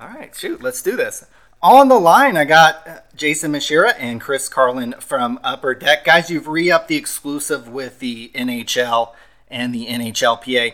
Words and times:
All 0.00 0.08
right, 0.08 0.34
shoot, 0.34 0.62
let's 0.62 0.80
do 0.80 0.96
this. 0.96 1.26
On 1.62 1.88
the 1.88 1.98
line, 1.98 2.34
I 2.38 2.46
got 2.46 3.14
Jason 3.14 3.52
Masherah 3.52 3.94
and 3.98 4.18
Chris 4.18 4.48
Carlin 4.48 4.94
from 4.98 5.38
Upper 5.44 5.74
Deck. 5.74 6.06
Guys, 6.06 6.30
you've 6.30 6.48
re 6.48 6.70
upped 6.70 6.88
the 6.88 6.96
exclusive 6.96 7.68
with 7.68 7.98
the 7.98 8.30
NHL 8.34 9.12
and 9.48 9.74
the 9.74 9.88
NHLPA. 9.88 10.72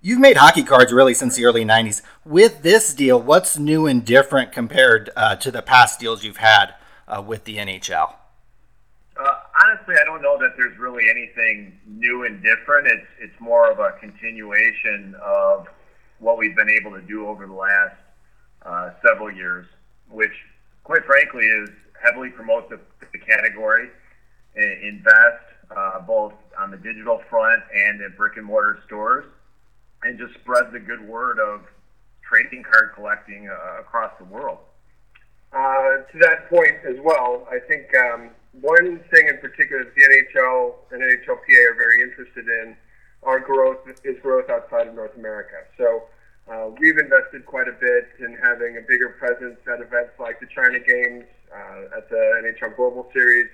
You've 0.00 0.20
made 0.20 0.36
hockey 0.36 0.62
cards 0.62 0.92
really 0.92 1.14
since 1.14 1.34
the 1.34 1.46
early 1.46 1.64
90s. 1.64 2.02
With 2.24 2.62
this 2.62 2.94
deal, 2.94 3.20
what's 3.20 3.58
new 3.58 3.88
and 3.88 4.04
different 4.04 4.52
compared 4.52 5.10
uh, 5.16 5.34
to 5.34 5.50
the 5.50 5.60
past 5.60 5.98
deals 5.98 6.22
you've 6.22 6.36
had 6.36 6.74
uh, 7.08 7.20
with 7.20 7.42
the 7.42 7.56
NHL? 7.56 8.14
Uh, 9.16 9.34
honestly, 9.64 9.96
I 10.00 10.04
don't 10.04 10.22
know 10.22 10.38
that 10.38 10.52
there's 10.56 10.78
really 10.78 11.10
anything 11.10 11.76
new 11.88 12.24
and 12.24 12.40
different. 12.40 12.86
It's, 12.86 13.06
it's 13.20 13.40
more 13.40 13.68
of 13.68 13.80
a 13.80 13.98
continuation 13.98 15.16
of 15.20 15.66
what 16.20 16.38
we've 16.38 16.54
been 16.54 16.70
able 16.70 16.92
to 16.92 17.02
do 17.02 17.26
over 17.26 17.44
the 17.44 17.52
last 17.52 17.96
uh, 18.64 18.90
several 19.06 19.30
years, 19.30 19.66
which, 20.10 20.32
quite 20.84 21.04
frankly, 21.04 21.46
is 21.46 21.70
heavily 22.02 22.30
promote 22.30 22.68
the, 22.70 22.78
the 23.12 23.18
category, 23.18 23.88
invest 24.54 25.44
uh, 25.70 26.00
both 26.00 26.32
on 26.58 26.70
the 26.70 26.76
digital 26.76 27.20
front 27.28 27.62
and 27.74 28.00
in 28.00 28.12
brick 28.16 28.36
and 28.36 28.46
mortar 28.46 28.78
stores, 28.86 29.24
and 30.02 30.18
just 30.18 30.34
spread 30.34 30.72
the 30.72 30.80
good 30.80 31.06
word 31.06 31.38
of 31.38 31.60
trading 32.22 32.62
card 32.62 32.92
collecting 32.94 33.48
uh, 33.48 33.80
across 33.80 34.12
the 34.18 34.24
world. 34.24 34.58
Uh, 35.52 36.04
to 36.12 36.18
that 36.20 36.48
point 36.50 36.76
as 36.86 36.96
well, 37.02 37.46
I 37.50 37.58
think 37.58 37.88
um, 37.96 38.30
one 38.60 39.00
thing 39.10 39.28
in 39.28 39.38
particular 39.38 39.84
that 39.84 39.94
the 39.94 40.02
NHL 40.02 40.74
and 40.90 41.02
NHLPA 41.02 41.70
are 41.70 41.74
very 41.74 42.02
interested 42.02 42.46
in 42.46 42.76
our 43.22 43.40
growth 43.40 43.78
is 44.04 44.20
growth 44.20 44.50
outside 44.50 44.86
of 44.86 44.94
North 44.94 45.16
America. 45.16 45.56
So 45.76 46.04
uh, 46.50 46.70
we've 46.80 46.98
invested 46.98 47.44
quite 47.44 47.68
a 47.68 47.72
bit 47.72 48.08
in 48.20 48.36
having 48.42 48.76
a 48.76 48.80
bigger 48.80 49.10
presence 49.18 49.58
at 49.66 49.80
events 49.80 50.12
like 50.18 50.40
the 50.40 50.46
China 50.54 50.78
Games, 50.80 51.24
uh, 51.52 51.98
at 51.98 52.08
the 52.08 52.42
NHL 52.42 52.76
Global 52.76 53.08
Series, 53.12 53.48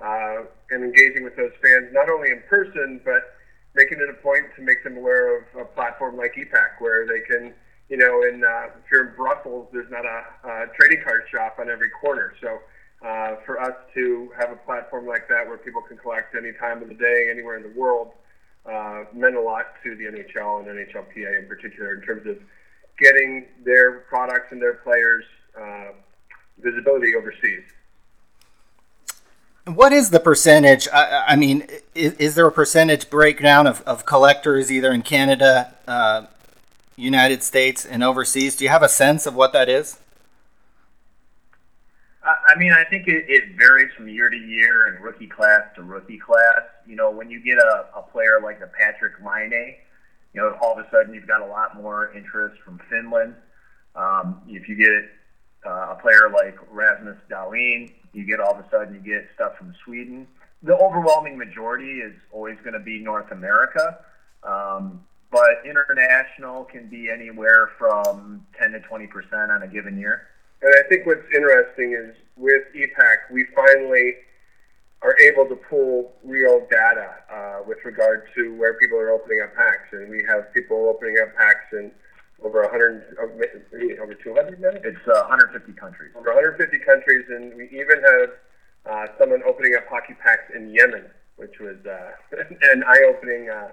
uh, 0.00 0.44
and 0.70 0.84
engaging 0.84 1.24
with 1.24 1.36
those 1.36 1.52
fans 1.62 1.88
not 1.92 2.10
only 2.10 2.30
in 2.30 2.42
person 2.48 3.00
but 3.04 3.34
making 3.74 3.98
it 3.98 4.08
a 4.08 4.14
point 4.22 4.44
to 4.56 4.62
make 4.62 4.82
them 4.84 4.96
aware 4.96 5.38
of 5.38 5.44
a 5.58 5.64
platform 5.64 6.16
like 6.16 6.34
ePack 6.34 6.78
where 6.78 7.06
they 7.06 7.20
can, 7.20 7.52
you 7.88 7.96
know, 7.96 8.22
in 8.22 8.42
uh, 8.44 8.66
if 8.78 8.90
you're 8.90 9.08
in 9.08 9.16
Brussels, 9.16 9.68
there's 9.72 9.90
not 9.90 10.04
a, 10.04 10.48
a 10.48 10.66
trading 10.78 11.02
card 11.04 11.22
shop 11.30 11.56
on 11.58 11.68
every 11.68 11.90
corner. 11.90 12.34
So 12.40 12.60
uh, 13.04 13.36
for 13.44 13.60
us 13.60 13.74
to 13.94 14.30
have 14.38 14.50
a 14.50 14.56
platform 14.56 15.06
like 15.06 15.28
that 15.28 15.46
where 15.46 15.58
people 15.58 15.82
can 15.82 15.96
collect 15.96 16.34
any 16.34 16.52
time 16.52 16.82
of 16.82 16.88
the 16.88 16.94
day, 16.94 17.28
anywhere 17.30 17.56
in 17.56 17.62
the 17.62 17.74
world, 17.78 18.12
uh, 18.70 19.04
meant 19.12 19.36
a 19.36 19.40
lot 19.40 19.66
to 19.82 19.94
the 19.96 20.04
NHL 20.04 20.60
and 20.60 20.68
NHLPA 20.68 21.40
in 21.40 21.48
particular 21.48 21.94
in 21.94 22.02
terms 22.02 22.26
of 22.26 22.38
getting 22.98 23.46
their 23.64 24.00
products 24.00 24.52
and 24.52 24.60
their 24.60 24.74
players 24.74 25.24
uh, 25.60 25.88
visibility 26.58 27.14
overseas. 27.14 27.64
What 29.66 29.92
is 29.92 30.10
the 30.10 30.20
percentage? 30.20 30.88
I, 30.92 31.24
I 31.28 31.36
mean, 31.36 31.66
is, 31.94 32.12
is, 32.14 32.34
there 32.34 32.46
a 32.46 32.52
percentage 32.52 33.08
breakdown 33.08 33.66
of, 33.66 33.80
of 33.82 34.04
collectors 34.04 34.70
either 34.70 34.92
in 34.92 35.00
Canada, 35.00 35.74
uh, 35.88 36.26
United 36.96 37.42
States, 37.42 37.86
and 37.86 38.04
overseas? 38.04 38.56
Do 38.56 38.64
you 38.64 38.70
have 38.70 38.82
a 38.82 38.90
sense 38.90 39.24
of 39.24 39.34
what 39.34 39.54
that 39.54 39.70
is? 39.70 39.98
I 42.24 42.56
mean, 42.56 42.72
I 42.72 42.84
think 42.84 43.06
it, 43.06 43.26
it 43.28 43.56
varies 43.58 43.92
from 43.94 44.08
year 44.08 44.30
to 44.30 44.36
year 44.36 44.86
and 44.86 45.04
rookie 45.04 45.26
class 45.26 45.62
to 45.76 45.82
rookie 45.82 46.18
class. 46.18 46.62
You 46.86 46.96
know, 46.96 47.10
when 47.10 47.30
you 47.30 47.40
get 47.40 47.58
a, 47.58 47.86
a 47.96 48.02
player 48.02 48.40
like 48.42 48.60
a 48.60 48.66
Patrik 48.66 49.22
Laine, 49.24 49.74
you 50.32 50.40
know, 50.40 50.56
all 50.62 50.78
of 50.78 50.78
a 50.78 50.88
sudden 50.90 51.14
you've 51.14 51.26
got 51.26 51.42
a 51.42 51.46
lot 51.46 51.80
more 51.80 52.12
interest 52.14 52.60
from 52.64 52.80
Finland. 52.88 53.34
Um, 53.94 54.40
if 54.48 54.68
you 54.68 54.74
get 54.74 55.04
uh, 55.66 55.96
a 55.96 55.98
player 56.00 56.30
like 56.32 56.56
Rasmus 56.70 57.16
Dahlin, 57.30 57.92
you 58.12 58.24
get 58.24 58.40
all 58.40 58.54
of 58.54 58.64
a 58.64 58.68
sudden 58.70 58.94
you 58.94 59.00
get 59.00 59.28
stuff 59.34 59.56
from 59.58 59.74
Sweden. 59.84 60.26
The 60.62 60.76
overwhelming 60.76 61.36
majority 61.36 62.00
is 62.00 62.14
always 62.32 62.56
going 62.64 62.72
to 62.72 62.80
be 62.80 63.00
North 63.00 63.30
America, 63.32 63.98
um, 64.42 65.04
but 65.30 65.62
international 65.64 66.64
can 66.64 66.88
be 66.88 67.10
anywhere 67.10 67.70
from 67.78 68.46
10 68.58 68.72
to 68.72 68.80
20 68.80 69.06
percent 69.08 69.50
on 69.50 69.62
a 69.62 69.68
given 69.68 69.98
year. 69.98 70.28
And 70.64 70.74
I 70.74 70.88
think 70.88 71.04
what's 71.04 71.28
interesting 71.34 71.92
is 71.92 72.16
with 72.36 72.62
ePack, 72.74 73.28
we 73.30 73.44
finally 73.54 74.14
are 75.02 75.14
able 75.20 75.44
to 75.44 75.56
pull 75.56 76.12
real 76.24 76.66
data 76.70 77.10
uh, 77.30 77.58
with 77.66 77.76
regard 77.84 78.28
to 78.34 78.56
where 78.56 78.72
people 78.80 78.96
are 78.98 79.10
opening 79.10 79.42
up 79.42 79.54
packs, 79.54 79.92
and 79.92 80.08
we 80.08 80.24
have 80.26 80.52
people 80.54 80.88
opening 80.88 81.18
up 81.20 81.36
packs 81.36 81.68
in 81.72 81.92
over 82.42 82.62
100, 82.62 83.14
over 84.00 84.14
200 84.14 84.60
now? 84.60 84.68
It's 84.82 85.06
uh, 85.06 85.28
150 85.28 85.72
countries. 85.78 86.12
Over 86.16 86.32
150 86.32 86.78
countries, 86.78 87.26
and 87.28 87.54
we 87.54 87.64
even 87.64 88.00
have 88.00 88.30
uh, 88.88 89.06
someone 89.18 89.42
opening 89.46 89.74
up 89.74 89.86
hockey 89.86 90.14
packs 90.14 90.50
in 90.54 90.74
Yemen, 90.74 91.04
which 91.36 91.58
was 91.60 91.76
uh, 91.84 92.12
an 92.72 92.82
eye-opening, 92.88 93.50
uh, 93.50 93.68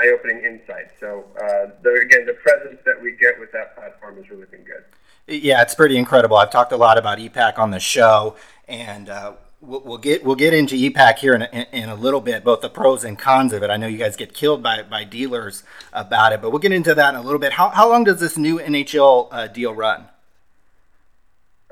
eye-opening 0.00 0.44
insight. 0.44 0.90
So, 0.98 1.24
uh, 1.40 1.70
the, 1.82 2.02
again, 2.02 2.26
the 2.26 2.34
presence 2.42 2.80
that 2.84 3.00
we 3.00 3.12
get 3.12 3.38
with 3.38 3.52
that 3.52 3.76
platform 3.76 4.16
has 4.16 4.28
really 4.28 4.46
been 4.46 4.64
good. 4.64 4.82
Yeah, 5.28 5.62
it's 5.62 5.74
pretty 5.74 5.96
incredible. 5.96 6.36
I've 6.36 6.50
talked 6.50 6.70
a 6.70 6.76
lot 6.76 6.98
about 6.98 7.18
ePack 7.18 7.58
on 7.58 7.72
the 7.72 7.80
show, 7.80 8.36
and 8.68 9.08
uh, 9.08 9.32
we'll, 9.60 9.80
we'll, 9.80 9.98
get 9.98 10.24
we'll 10.24 10.36
get 10.36 10.54
into 10.54 10.76
ePack 10.76 11.18
here 11.18 11.34
in 11.34 11.42
a, 11.42 11.66
in 11.72 11.88
a 11.88 11.96
little 11.96 12.20
bit, 12.20 12.44
both 12.44 12.60
the 12.60 12.70
pros 12.70 13.02
and 13.02 13.18
cons 13.18 13.52
of 13.52 13.64
it. 13.64 13.70
I 13.70 13.76
know 13.76 13.88
you 13.88 13.98
guys 13.98 14.14
get 14.14 14.34
killed 14.34 14.62
by, 14.62 14.82
by 14.82 15.02
dealers 15.02 15.64
about 15.92 16.32
it, 16.32 16.40
but 16.40 16.50
we'll 16.50 16.60
get 16.60 16.70
into 16.70 16.94
that 16.94 17.14
in 17.14 17.20
a 17.20 17.22
little 17.22 17.40
bit. 17.40 17.54
How, 17.54 17.70
how 17.70 17.88
long 17.88 18.04
does 18.04 18.20
this 18.20 18.38
new 18.38 18.60
NHL 18.60 19.28
uh, 19.32 19.48
deal 19.48 19.74
run? 19.74 20.06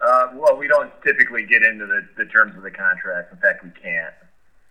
Uh, 0.03 0.31
well, 0.35 0.57
we 0.57 0.67
don't 0.67 0.91
typically 1.05 1.47
get 1.47 1.63
into 1.63 1.87
the, 1.87 2.09
the 2.17 2.25
terms 2.27 2.57
of 2.57 2.63
the 2.65 2.73
contract. 2.73 3.33
In 3.33 3.39
fact, 3.39 3.63
we 3.63 3.71
can't. 3.71 4.15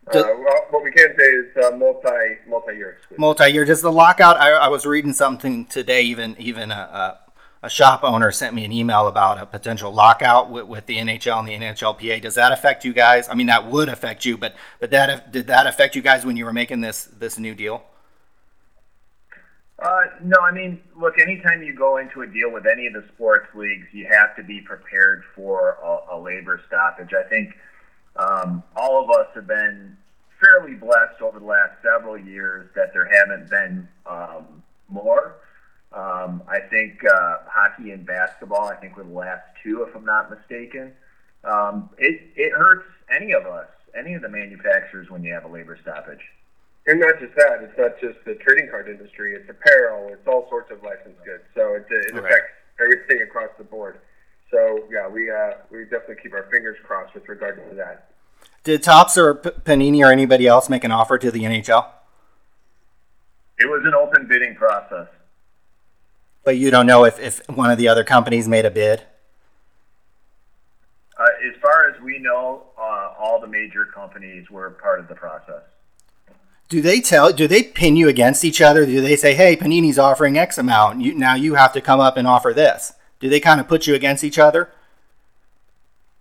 Uh, 0.08 0.28
well, 0.38 0.66
what 0.72 0.84
we 0.84 0.92
can 0.92 1.16
say 1.18 1.24
is 1.24 1.46
uh, 1.64 1.78
multi 1.78 2.10
multi 2.50 2.76
year 2.76 2.98
multi 3.18 3.50
year. 3.50 3.64
Does 3.64 3.82
the 3.82 3.92
lockout? 3.92 4.36
I, 4.36 4.52
I, 4.52 4.68
was 4.68 4.86
reading 4.86 5.14
something 5.14 5.66
today. 5.68 6.02
Even 6.02 6.36
even 6.38 6.74
uh, 6.74 6.76
uh 6.76 7.16
a 7.63 7.69
shop 7.69 8.03
owner 8.03 8.29
sent 8.29 8.53
me 8.53 8.66
an 8.66 8.74
email 8.74 9.07
about 9.07 9.41
a 9.41 9.46
potential 9.46 9.91
lockout 9.91 10.51
with, 10.51 10.66
with, 10.66 10.85
the 10.85 10.97
NHL 10.97 11.40
and 11.40 11.47
the 11.47 11.53
NHLPA. 11.53 12.22
Does 12.22 12.35
that 12.35 12.51
affect 12.51 12.84
you 12.84 12.91
guys? 12.91 13.29
I 13.29 13.35
mean, 13.35 13.47
that 13.47 13.72
would 13.72 13.88
affect 13.88 14.25
you, 14.25 14.38
but 14.38 14.53
but 14.81 14.91
that 14.91 15.31
did 15.31 15.47
that 15.47 15.66
affect 15.66 15.96
you 15.96 16.01
guys 16.01 16.25
when 16.25 16.35
you 16.35 16.44
were 16.44 16.53
making 16.53 16.81
this 16.81 17.06
this 17.06 17.40
new 17.40 17.56
deal? 17.56 17.84
Uh, 19.79 20.01
no, 20.22 20.38
I 20.41 20.51
mean, 20.51 20.81
look, 20.96 21.19
anytime 21.19 21.63
you 21.63 21.74
go 21.74 21.97
into 21.97 22.22
a 22.22 22.28
deal 22.28 22.51
with 22.51 22.66
any 22.68 22.85
of 22.85 22.94
the 22.94 23.03
sports 23.16 23.47
leagues, 23.56 23.88
you 23.91 24.07
have 24.07 24.35
to 24.35 24.44
be 24.44 24.62
prepared 24.62 25.24
for 25.34 25.78
a, 25.84 26.16
a 26.16 26.19
labor 26.19 26.62
stoppage. 26.68 27.12
I 27.13 27.28
think 27.28 27.56
um, 28.18 28.62
all 28.75 29.03
of 29.03 29.09
us 29.09 29.28
have 29.35 29.47
been 29.47 29.97
fairly 30.41 30.75
blessed 30.75 31.22
over 31.22 31.40
the 31.40 31.45
last 31.45 31.81
several 31.81 32.18
years 32.18 32.69
that 32.75 32.94
there 32.94 33.06
haven't 33.06 33.50
been 33.50 33.88
um, 34.06 34.63
more. 34.90 35.38
Um, 35.94 36.42
I 36.48 36.59
think 36.59 37.04
uh, 37.06 37.38
hockey 37.46 37.92
and 37.92 38.06
basketball, 38.06 38.66
I 38.68 38.76
think 38.76 38.98
were 38.98 39.04
the 39.04 39.14
last 39.14 39.44
two, 39.62 39.84
if 39.84 39.96
I'm 39.96 40.06
not 40.06 40.30
mistaken. 40.30 40.92
Um, 41.44 41.90
it, 41.98 42.22
it 42.36 42.52
hurts 42.54 42.88
any 43.12 43.34
of 43.34 43.46
us, 43.46 43.68
any 43.96 44.16
of 44.16 44.22
the 44.22 44.30
manufacturers 44.30 45.09
when 45.09 45.24
you 45.24 45.34
have 45.34 45.46
a 45.46 45.48
labor 45.48 45.78
stoppage. 45.81 46.22
And 46.88 47.00
not 47.00 47.20
just 47.20 47.36
that, 47.36 47.62
it's 47.62 47.78
not 47.78 48.00
just 48.02 48.18
the 48.26 48.36
trading 48.36 48.70
card 48.70 48.90
industry, 48.90 49.36
it's 49.36 49.50
apparel, 49.50 50.09
it's 50.12 50.28
all 50.28 50.48
sorts 50.50 50.72
of 50.72 50.81
licensed 50.84 51.24
goods. 51.24 51.44
So 51.56 51.76
it, 51.76 51.86
it 51.90 52.14
right. 52.14 52.25
affects 52.25 52.52
everything 52.81 53.22
across 53.22 53.50
the 53.58 53.64
board. 53.64 54.00
So 54.52 54.84
yeah, 54.92 55.08
we 55.08 55.31
uh, 55.31 55.54
we 55.72 55.84
definitely 55.86 56.18
keep 56.22 56.34
our 56.34 56.48
fingers 56.52 56.78
crossed 56.84 57.14
with 57.16 57.28
regard 57.28 57.58
to 57.70 57.75
that. 57.75 58.10
Did 58.64 58.84
Topps 58.84 59.18
or 59.18 59.36
Panini 59.36 60.06
or 60.06 60.12
anybody 60.12 60.46
else 60.48 60.70
make 60.70 60.84
an 60.84 60.92
offer 60.92 61.18
to 61.18 61.31
the 61.31 61.44
NHL? 61.44 61.88
It 63.60 63.66
was 63.66 63.84
an 63.86 63.94
open 63.94 64.28
bidding 64.28 64.56
process. 64.56 65.08
But 66.44 66.58
you 66.58 66.72
don't 66.72 66.86
know 66.86 67.06
if, 67.06 67.20
if 67.20 67.42
one 67.50 67.72
of 67.72 67.78
the 67.78 67.88
other 67.88 68.04
companies 68.04 68.48
made 68.48 68.66
a 68.66 68.72
bid? 68.72 69.04
Uh, 71.18 71.25
as 71.48 71.56
far 71.62 71.90
as 71.90 72.01
we 72.01 72.19
know, 72.19 72.63
uh, 72.78 73.13
all 73.18 73.40
the 73.40 73.48
major 73.48 73.86
companies 73.86 74.50
were 74.50 74.72
part 74.72 75.00
of 75.00 75.07
the 75.07 75.16
process. 75.16 75.62
Do 76.69 76.81
they 76.81 77.01
tell? 77.01 77.31
Do 77.31 77.48
they 77.48 77.63
pin 77.63 77.95
you 77.95 78.10
against 78.10 78.44
each 78.44 78.62
other? 78.62 78.86
Do 78.86 79.00
they 79.00 79.16
say, 79.16 79.36
"Hey, 79.36 79.56
Panini's 79.56 80.00
offering 80.00 80.38
X 80.38 80.57
amount. 80.57 81.01
You, 81.01 81.13
now 81.13 81.36
you 81.36 81.54
have 81.54 81.72
to 81.74 81.81
come 81.81 82.00
up 82.00 82.18
and 82.18 82.28
offer 82.28 82.51
this"? 82.51 82.94
Do 83.19 83.30
they 83.30 83.40
kind 83.40 83.62
of 83.62 83.68
put 83.68 83.86
you 83.86 83.94
against 83.94 84.24
each 84.24 84.40
other? 84.40 84.72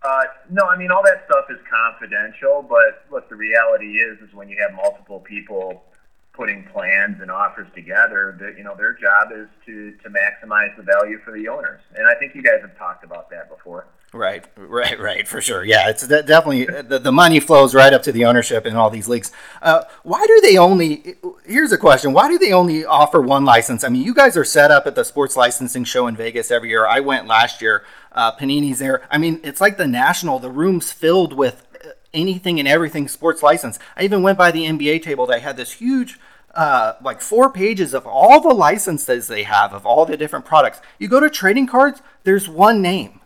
Uh, 0.03 0.25
no, 0.51 0.67
I 0.67 0.77
mean 0.77 0.91
all 0.91 1.03
that 1.05 1.25
stuff 1.25 1.47
is 1.49 1.59
confidential. 1.71 2.65
But 2.69 3.07
what 3.09 3.29
the 3.31 3.37
reality 3.37 3.99
is, 3.99 4.19
is 4.21 4.35
when 4.35 4.49
you 4.49 4.59
have 4.61 4.75
multiple 4.77 5.21
people 5.21 5.85
putting 6.33 6.65
plans 6.65 7.21
and 7.21 7.31
offers 7.31 7.69
together, 7.75 8.37
that 8.41 8.57
you 8.57 8.65
know 8.65 8.75
their 8.77 8.95
job 8.95 9.29
is 9.35 9.49
to 9.67 9.93
to 10.03 10.11
maximize 10.11 10.75
the 10.77 10.83
value 10.83 11.19
for 11.25 11.33
the 11.33 11.49
owners. 11.49 11.81
And 11.95 12.07
I 12.07 12.15
think 12.15 12.35
you 12.35 12.43
guys 12.43 12.61
have 12.63 12.77
talked 12.79 13.05
about 13.05 13.31
that 13.31 13.49
before. 13.49 13.87
Right, 14.15 14.45
right, 14.57 15.01
right, 15.01 15.27
for 15.27 15.41
sure. 15.41 15.65
Yeah, 15.65 15.89
it's 15.89 16.07
definitely 16.07 16.67
the, 16.67 16.99
the 16.99 17.13
money 17.13 17.41
flows 17.41 17.75
right 17.75 17.95
up 17.95 18.03
to 18.03 18.13
the 18.13 18.27
ownership 18.27 18.67
in 18.67 18.77
all 18.77 18.91
these 18.91 19.09
leagues. 19.09 19.33
Uh, 19.63 19.85
why 20.03 20.23
do 20.27 20.39
they 20.43 20.59
only? 20.59 21.17
Here's 21.47 21.73
a 21.73 21.79
question: 21.79 22.13
Why 22.13 22.29
do 22.29 22.37
they 22.37 22.53
only 22.53 22.85
offer 22.85 23.23
one 23.23 23.47
license? 23.47 23.85
I 23.85 23.89
mean, 23.89 24.03
you 24.03 24.13
guys 24.13 24.37
are 24.37 24.45
set 24.45 24.71
up 24.71 24.87
at 24.87 24.97
the 24.97 25.05
sports 25.05 25.35
licensing 25.35 25.85
show 25.85 26.09
in 26.09 26.17
Vegas 26.17 26.51
every 26.51 26.69
year. 26.69 26.87
I 26.87 27.01
went 27.01 27.27
last 27.27 27.63
year. 27.63 27.85
Uh, 28.13 28.37
Panini's 28.37 28.81
there. 28.81 29.03
I 29.11 29.17
mean, 29.17 29.41
it's 29.43 29.63
like 29.63 29.79
the 29.79 29.87
national. 29.87 30.41
The 30.41 30.51
room's 30.51 30.93
filled 30.93 31.33
with 31.33 31.67
anything 32.15 32.59
and 32.59 32.69
everything 32.69 33.09
sports 33.09 33.43
license. 33.43 33.79
I 33.97 34.05
even 34.05 34.23
went 34.23 34.39
by 34.39 34.51
the 34.51 34.65
NBA 34.65 35.03
table. 35.03 35.27
They 35.27 35.41
had 35.41 35.57
this 35.57 35.73
huge. 35.73 36.19
Uh, 36.55 36.93
like 37.03 37.23
four 37.23 37.51
pages 37.51 37.95
of 37.95 38.07
all 38.07 38.39
the 38.39 38.53
licenses 38.53 39.27
they 39.27 39.43
have 39.43 39.73
of 39.73 39.87
all 39.87 40.05
the 40.05 40.19
different 40.19 40.45
products. 40.45 40.83
You 40.99 41.09
go 41.09 41.19
to 41.19 41.31
trading 41.31 41.67
cards, 41.67 42.03
there's 42.25 42.47
one 42.47 42.83
name 42.83 43.23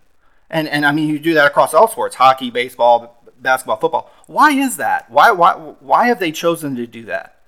and 0.51 0.69
and 0.69 0.87
I 0.87 0.93
mean 0.93 1.09
you 1.09 1.19
do 1.19 1.35
that 1.35 1.47
across 1.47 1.75
all 1.75 1.89
sports, 1.89 2.17
hockey, 2.17 2.51
baseball, 2.51 3.23
basketball, 3.39 3.77
football. 3.77 4.11
Why 4.27 4.51
is 4.51 4.77
that? 4.77 5.11
Why 5.11 5.31
why 5.31 5.55
why 5.55 6.07
have 6.07 6.19
they 6.19 6.33
chosen 6.33 6.77
to 6.77 6.87
do 6.87 7.05
that? 7.07 7.39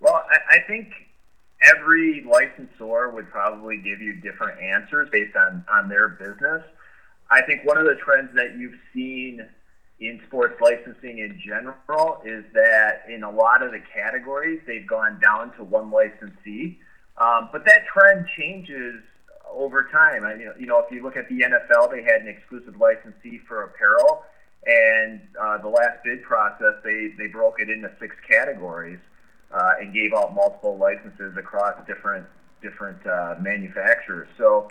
Well, 0.00 0.24
I, 0.30 0.56
I 0.56 0.60
think 0.66 0.92
every 1.62 2.22
licensor 2.22 3.10
would 3.10 3.30
probably 3.30 3.76
give 3.76 4.00
you 4.00 4.14
different 4.14 4.60
answers 4.60 5.08
based 5.10 5.36
on 5.36 5.64
on 5.70 5.88
their 5.88 6.08
business. 6.08 6.62
I 7.30 7.42
think 7.42 7.64
one 7.64 7.78
of 7.78 7.84
the 7.84 7.94
trends 7.94 8.34
that 8.34 8.56
you've 8.58 8.78
seen 8.92 9.46
in 10.00 10.20
sports 10.26 10.58
licensing 10.60 11.18
in 11.18 11.38
general 11.44 12.22
is 12.24 12.44
that 12.54 13.04
in 13.08 13.22
a 13.22 13.30
lot 13.30 13.62
of 13.62 13.70
the 13.70 13.80
categories 13.94 14.60
they've 14.66 14.86
gone 14.86 15.20
down 15.20 15.54
to 15.56 15.64
one 15.64 15.90
licensee. 15.90 16.78
Um, 17.18 17.50
but 17.52 17.66
that 17.66 17.82
trend 17.86 18.26
changes 18.36 19.02
over 19.52 19.88
time. 19.92 20.24
I, 20.24 20.34
mean, 20.34 20.48
you 20.58 20.66
know, 20.66 20.78
if 20.78 20.90
you 20.90 21.02
look 21.02 21.16
at 21.16 21.28
the 21.28 21.40
NFL, 21.40 21.90
they 21.90 22.02
had 22.02 22.22
an 22.22 22.28
exclusive 22.28 22.80
licensee 22.80 23.40
for 23.46 23.64
apparel, 23.64 24.24
and 24.64 25.20
uh, 25.40 25.58
the 25.58 25.68
last 25.68 25.98
bid 26.04 26.22
process, 26.22 26.74
they 26.82 27.12
they 27.18 27.26
broke 27.26 27.60
it 27.60 27.68
into 27.68 27.90
six 28.00 28.14
categories 28.28 28.98
uh, 29.52 29.72
and 29.80 29.92
gave 29.92 30.12
out 30.14 30.34
multiple 30.34 30.78
licenses 30.78 31.36
across 31.36 31.74
different 31.86 32.26
different 32.62 33.04
uh, 33.06 33.34
manufacturers. 33.40 34.28
So 34.38 34.68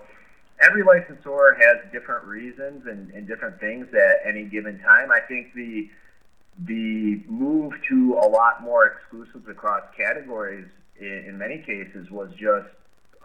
every 0.62 0.84
licensor 0.84 1.54
has 1.56 1.92
different 1.92 2.26
reasons 2.26 2.86
and, 2.86 3.12
and 3.12 3.28
different 3.28 3.60
things 3.60 3.88
at 3.94 4.18
any 4.26 4.46
given 4.46 4.80
time. 4.80 5.12
I 5.12 5.20
think 5.22 5.54
the 5.54 5.90
the 6.66 7.22
move 7.28 7.74
to 7.88 8.16
a 8.16 8.28
lot 8.28 8.62
more 8.62 8.86
exclusives 8.86 9.48
across 9.48 9.84
categories 9.96 10.68
in, 11.00 11.26
in 11.30 11.38
many 11.38 11.60
cases 11.60 12.12
was 12.12 12.30
just 12.32 12.68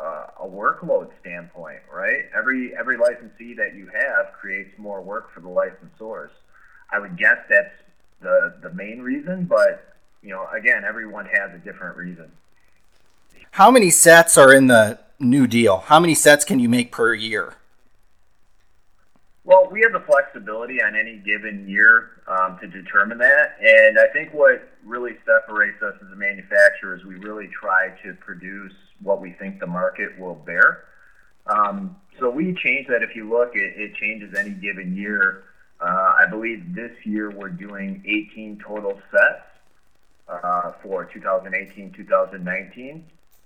uh, 0.01 0.27
a 0.41 0.47
workload 0.47 1.11
standpoint, 1.21 1.81
right? 1.93 2.25
Every 2.37 2.77
every 2.77 2.97
licensee 2.97 3.55
that 3.55 3.75
you 3.75 3.87
have 3.87 4.33
creates 4.33 4.77
more 4.79 5.01
work 5.01 5.33
for 5.33 5.41
the 5.41 5.49
licensors. 5.49 6.31
I 6.91 6.99
would 6.99 7.17
guess 7.17 7.39
that's 7.49 7.75
the 8.21 8.55
the 8.63 8.73
main 8.73 9.01
reason, 9.01 9.45
but 9.45 9.95
you 10.23 10.31
know, 10.31 10.47
again, 10.55 10.85
everyone 10.85 11.27
has 11.27 11.53
a 11.55 11.59
different 11.59 11.97
reason. 11.97 12.31
How 13.53 13.71
many 13.71 13.91
sets 13.91 14.37
are 14.39 14.53
in 14.53 14.67
the 14.67 14.99
new 15.25 15.47
deal? 15.47 15.79
How 15.79 15.99
many 15.99 16.15
sets 16.15 16.45
can 16.45 16.59
you 16.59 16.69
make 16.69 16.93
per 16.93 17.15
year? 17.15 17.55
Well, 19.45 19.69
we 19.71 19.83
have 19.83 19.93
the 19.93 20.01
flexibility 20.01 20.83
on 20.83 20.97
any 20.97 21.17
given 21.19 21.69
year 21.69 22.23
um, 22.27 22.59
to 22.61 22.67
determine 22.67 23.19
that, 23.19 23.57
and 23.61 23.99
I 23.99 24.09
think 24.09 24.33
what 24.33 24.67
really 24.85 25.17
separates 25.27 25.83
us 25.83 25.95
as 26.01 26.11
a 26.11 26.17
manufacturer 26.17 26.97
is 26.97 27.05
we 27.05 27.17
really 27.17 27.49
try 27.49 27.91
to 28.05 28.15
produce 28.15 28.73
what 29.03 29.21
we 29.21 29.33
think 29.33 29.61
the 29.61 29.67
market 29.67 30.19
will 30.19 30.35
bear. 30.35 30.85
Um, 31.47 31.97
so 32.19 32.31
we 32.31 32.55
change 32.55 32.87
that. 32.89 33.03
If 33.03 33.15
you 33.15 33.29
look, 33.29 33.51
it, 33.55 33.75
it 33.77 33.95
changes 33.97 34.35
any 34.35 34.51
given 34.51 34.97
year. 34.97 35.45
Uh, 35.79 36.15
I 36.19 36.27
believe 36.31 36.75
this 36.75 36.93
year 37.05 37.31
we're 37.31 37.51
doing 37.51 38.03
18 38.07 38.63
total 38.67 38.99
sets 39.11 39.43
uh, 40.29 40.73
for 40.83 41.05
2018, 41.05 41.93
2019. 41.93 43.05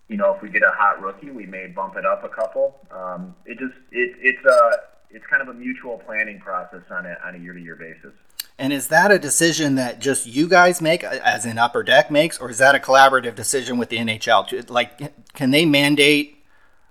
You 0.09 0.17
know, 0.17 0.35
if 0.35 0.43
we 0.43 0.49
get 0.49 0.63
a 0.63 0.73
hot 0.75 1.03
rookie, 1.03 1.31
we 1.31 1.47
may 1.47 1.67
bump 1.67 1.97
it 1.97 2.07
up 2.07 2.25
a 2.25 2.29
couple. 2.29 2.81
Um, 2.91 3.35
it 3.45 3.59
just 3.59 3.75
it, 3.93 4.17
it's 4.21 4.45
a 4.45 4.71
it's 5.11 5.27
kind 5.27 5.43
of 5.43 5.49
a 5.49 5.55
mutual 5.55 5.99
planning 5.99 6.41
process 6.41 6.83
on 6.91 7.07
a 7.07 7.17
on 7.25 7.35
a 7.35 7.39
year 7.39 7.53
to 7.53 7.61
year 7.61 7.77
basis. 7.77 8.13
And 8.59 8.73
is 8.73 8.89
that 8.89 9.13
a 9.13 9.19
decision 9.21 9.77
that 9.77 10.01
just 10.01 10.27
you 10.27 10.49
guys 10.49 10.81
make, 10.81 11.05
as 11.05 11.47
in 11.47 11.59
Upper 11.59 11.85
Deck 11.85 12.11
makes, 12.11 12.39
or 12.39 12.51
is 12.51 12.59
that 12.59 12.75
a 12.75 12.81
collaborative 12.81 13.37
decision 13.37 13.79
with 13.79 13.89
the 13.89 13.99
NHL? 13.99 14.69
Like, 14.69 15.33
can 15.35 15.53
they 15.53 15.65
mandate? 15.65 16.43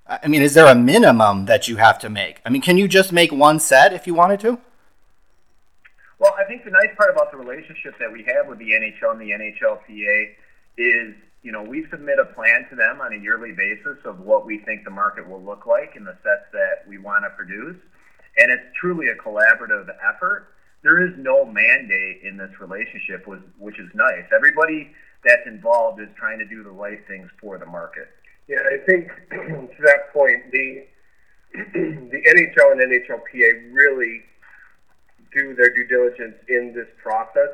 I 0.07 0.29
mean, 0.29 0.41
is 0.41 0.53
there 0.53 0.67
a 0.67 0.75
minimum 0.75 1.45
that 1.47 1.67
you 1.67 1.75
have 1.75 1.99
to 1.99 2.09
make? 2.09 2.39
I 2.45 2.49
mean, 2.49 2.61
can 2.61 2.77
you 2.77 2.87
just 2.87 3.11
make 3.11 3.33
one 3.33 3.59
set 3.59 3.91
if 3.91 4.07
you 4.07 4.13
wanted 4.13 4.39
to? 4.41 4.59
Well, 6.19 6.33
I 6.39 6.45
think 6.45 6.63
the 6.63 6.71
nice 6.71 6.95
part 6.97 7.11
about 7.11 7.31
the 7.31 7.37
relationship 7.37 7.99
that 7.99 8.11
we 8.11 8.23
have 8.23 8.47
with 8.47 8.59
the 8.59 8.71
NHL 8.71 9.11
and 9.11 9.21
the 9.21 9.31
NHLPA 9.31 10.29
is, 10.77 11.15
you 11.47 11.53
know, 11.55 11.63
we 11.63 11.87
submit 11.89 12.19
a 12.19 12.25
plan 12.35 12.67
to 12.69 12.75
them 12.75 12.99
on 12.99 13.13
a 13.13 13.17
yearly 13.17 13.53
basis 13.53 13.95
of 14.03 14.19
what 14.19 14.45
we 14.45 14.59
think 14.67 14.83
the 14.83 14.91
market 14.91 15.23
will 15.27 15.41
look 15.41 15.65
like 15.65 15.95
in 15.95 16.03
the 16.03 16.17
sets 16.19 16.43
that 16.51 16.83
we 16.85 16.97
want 16.97 17.23
to 17.23 17.29
produce. 17.39 17.79
And 18.37 18.51
it's 18.51 18.67
truly 18.75 19.07
a 19.07 19.15
collaborative 19.15 19.87
effort 20.03 20.49
there 20.83 21.05
is 21.05 21.13
no 21.17 21.43
mandate 21.43 22.21
in 22.23 22.37
this 22.37 22.51
relationship, 22.59 23.25
which 23.57 23.79
is 23.79 23.89
nice. 23.93 24.23
Everybody 24.33 24.91
that's 25.25 25.45
involved 25.45 25.99
is 25.99 26.07
trying 26.15 26.39
to 26.39 26.45
do 26.45 26.63
the 26.63 26.69
right 26.71 26.99
things 27.07 27.29
for 27.41 27.57
the 27.57 27.65
market. 27.65 28.07
Yeah, 28.47 28.59
I 28.63 28.77
think 28.85 29.09
to 29.31 29.81
that 29.83 30.13
point, 30.13 30.51
the 30.51 30.85
the 31.53 32.21
NHL 32.27 32.71
and 32.71 32.81
NHLPA 32.81 33.73
really 33.73 34.21
do 35.35 35.55
their 35.55 35.73
due 35.73 35.87
diligence 35.87 36.35
in 36.47 36.73
this 36.73 36.87
process 37.01 37.49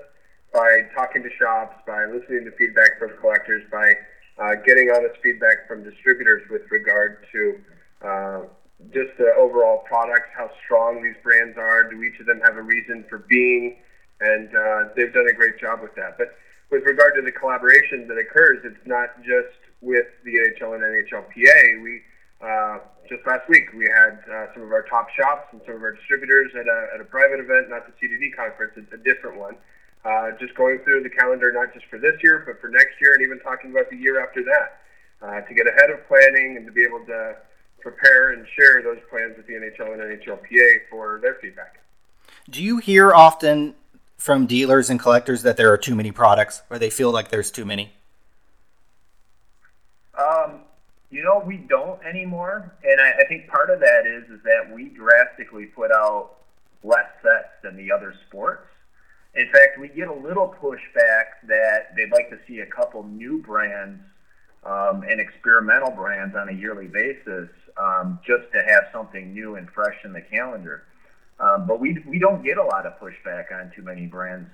by 0.54 0.88
talking 0.96 1.24
to 1.24 1.30
shops, 1.38 1.76
by 1.86 2.06
listening 2.06 2.46
to 2.46 2.52
feedback 2.58 3.00
from 3.00 3.12
collectors, 3.20 3.64
by 3.72 3.94
uh, 4.38 4.56
getting 4.66 4.90
honest 4.90 5.20
feedback 5.22 5.68
from 5.68 5.84
distributors 5.84 6.44
with 6.50 6.62
regard 6.70 7.26
to 7.32 7.60
uh, 8.06 8.42
just 8.94 9.18
the 9.18 9.34
overall 9.38 9.84
products, 9.88 10.30
how 10.38 10.50
strong 10.64 11.02
these 11.02 11.16
brands 11.24 11.58
are. 11.58 11.90
Do 11.90 12.02
each 12.04 12.20
of 12.20 12.28
them 12.28 12.40
have 12.42 12.58
a 12.58 12.62
reason 12.62 13.04
for 13.10 13.20
being? 13.20 13.78
And 14.22 14.56
uh, 14.56 14.94
they've 14.96 15.14
done 15.14 15.28
a 15.28 15.34
great 15.34 15.60
job 15.60 15.82
with 15.82 15.96
that. 15.96 16.18
But 16.18 16.38
with 16.70 16.84
regard 16.86 17.16
to 17.16 17.22
the 17.22 17.32
collaboration 17.32 18.08
that 18.08 18.18
occurs, 18.18 18.62
it's 18.64 18.86
not 18.86 19.18
just 19.20 19.58
with 19.82 20.06
the 20.24 20.32
NHL 20.32 20.76
and 20.76 20.84
NHLPA. 20.84 21.84
We 21.84 22.02
uh, 22.42 22.80
just 23.08 23.26
last 23.26 23.48
week 23.48 23.72
we 23.76 23.88
had 23.88 24.20
uh, 24.28 24.54
some 24.54 24.64
of 24.64 24.72
our 24.72 24.84
top 24.84 25.08
shops 25.16 25.48
and 25.52 25.62
some 25.66 25.76
of 25.76 25.82
our 25.82 25.96
distributors 25.96 26.52
at 26.60 26.68
a, 26.68 26.88
at 26.96 27.02
a 27.02 27.06
private 27.06 27.40
event, 27.40 27.70
not 27.70 27.88
the 27.88 27.94
CDD 27.96 28.36
conference, 28.36 28.74
it's 28.76 28.92
a 28.92 28.98
different 28.98 29.40
one. 29.40 29.56
Uh, 30.06 30.32
just 30.38 30.54
going 30.56 30.80
through 30.80 31.02
the 31.02 31.10
calendar, 31.10 31.52
not 31.54 31.74
just 31.74 31.86
for 31.86 31.98
this 31.98 32.16
year, 32.22 32.44
but 32.46 32.60
for 32.60 32.68
next 32.68 33.00
year, 33.00 33.14
and 33.14 33.24
even 33.24 33.40
talking 33.40 33.72
about 33.72 33.90
the 33.90 33.96
year 33.96 34.22
after 34.22 34.44
that, 34.44 34.82
uh, 35.22 35.40
to 35.48 35.54
get 35.54 35.66
ahead 35.66 35.90
of 35.90 36.06
planning 36.08 36.58
and 36.58 36.66
to 36.66 36.74
be 36.74 36.84
able 36.84 37.00
to 37.06 37.36
prepare 37.80 38.34
and 38.34 38.46
share 38.58 38.82
those 38.82 38.98
plans 39.10 39.36
with 39.38 39.48
the 39.48 39.54
NHL 39.54 39.94
and 39.94 40.02
NHLPA 40.02 40.90
for 40.90 41.20
their 41.22 41.36
feedback. 41.36 41.80
Do 42.50 42.62
you 42.62 42.78
hear 42.78 43.14
often 43.14 43.76
from 44.18 44.46
dealers 44.46 44.90
and 44.90 45.00
collectors 45.00 45.44
that 45.44 45.58
there 45.58 45.72
are 45.72 45.78
too 45.78 45.96
many 45.96 46.12
products, 46.12 46.64
or 46.70 46.80
they 46.80 46.90
feel 46.90 47.12
like 47.12 47.30
there's 47.30 47.52
too 47.52 47.66
many? 47.66 47.94
Um, 50.18 50.62
you 51.12 51.24
know, 51.24 51.44
we 51.46 51.58
don't 51.58 52.02
anymore, 52.04 52.74
and 52.84 53.02
I, 53.02 53.12
I 53.22 53.26
think 53.28 53.48
part 53.48 53.70
of 53.70 53.80
that 53.80 54.06
is 54.06 54.24
is 54.30 54.42
that 54.44 54.74
we 54.74 54.90
drastically 54.90 55.66
put 55.66 55.92
out 55.92 56.32
less 56.84 57.08
sets 57.22 57.50
than 57.64 57.78
the 57.78 57.92
other 57.92 58.14
sports. 58.28 58.68
In 59.36 59.50
fact, 59.52 59.80
we 59.80 59.88
get 59.88 60.08
a 60.08 60.14
little 60.14 60.54
pushback 60.62 61.42
that 61.48 61.96
they'd 61.96 62.12
like 62.12 62.30
to 62.30 62.38
see 62.48 62.60
a 62.60 62.66
couple 62.68 63.04
new 63.04 63.40
brands 63.40 64.02
um, 64.64 65.04
and 65.10 65.20
experimental 65.20 65.92
brands 65.92 66.36
on 66.36 66.50
a 66.50 66.54
yearly 66.54 66.88
basis 66.88 67.50
um, 67.78 68.20
just 68.26 68.52
to 68.54 68.64
have 68.64 68.86
something 68.94 69.34
new 69.34 69.56
and 69.56 69.70
fresh 69.72 69.98
in 70.06 70.14
the 70.14 70.22
calendar. 70.22 70.84
Um, 71.40 71.66
but 71.68 71.80
we 71.80 71.98
we 72.08 72.20
don't 72.20 72.44
get 72.44 72.58
a 72.58 72.64
lot 72.64 72.86
of 72.86 72.94
pushback 73.00 73.52
on 73.52 73.72
too 73.76 73.82
many 73.82 74.06
brands. 74.06 74.50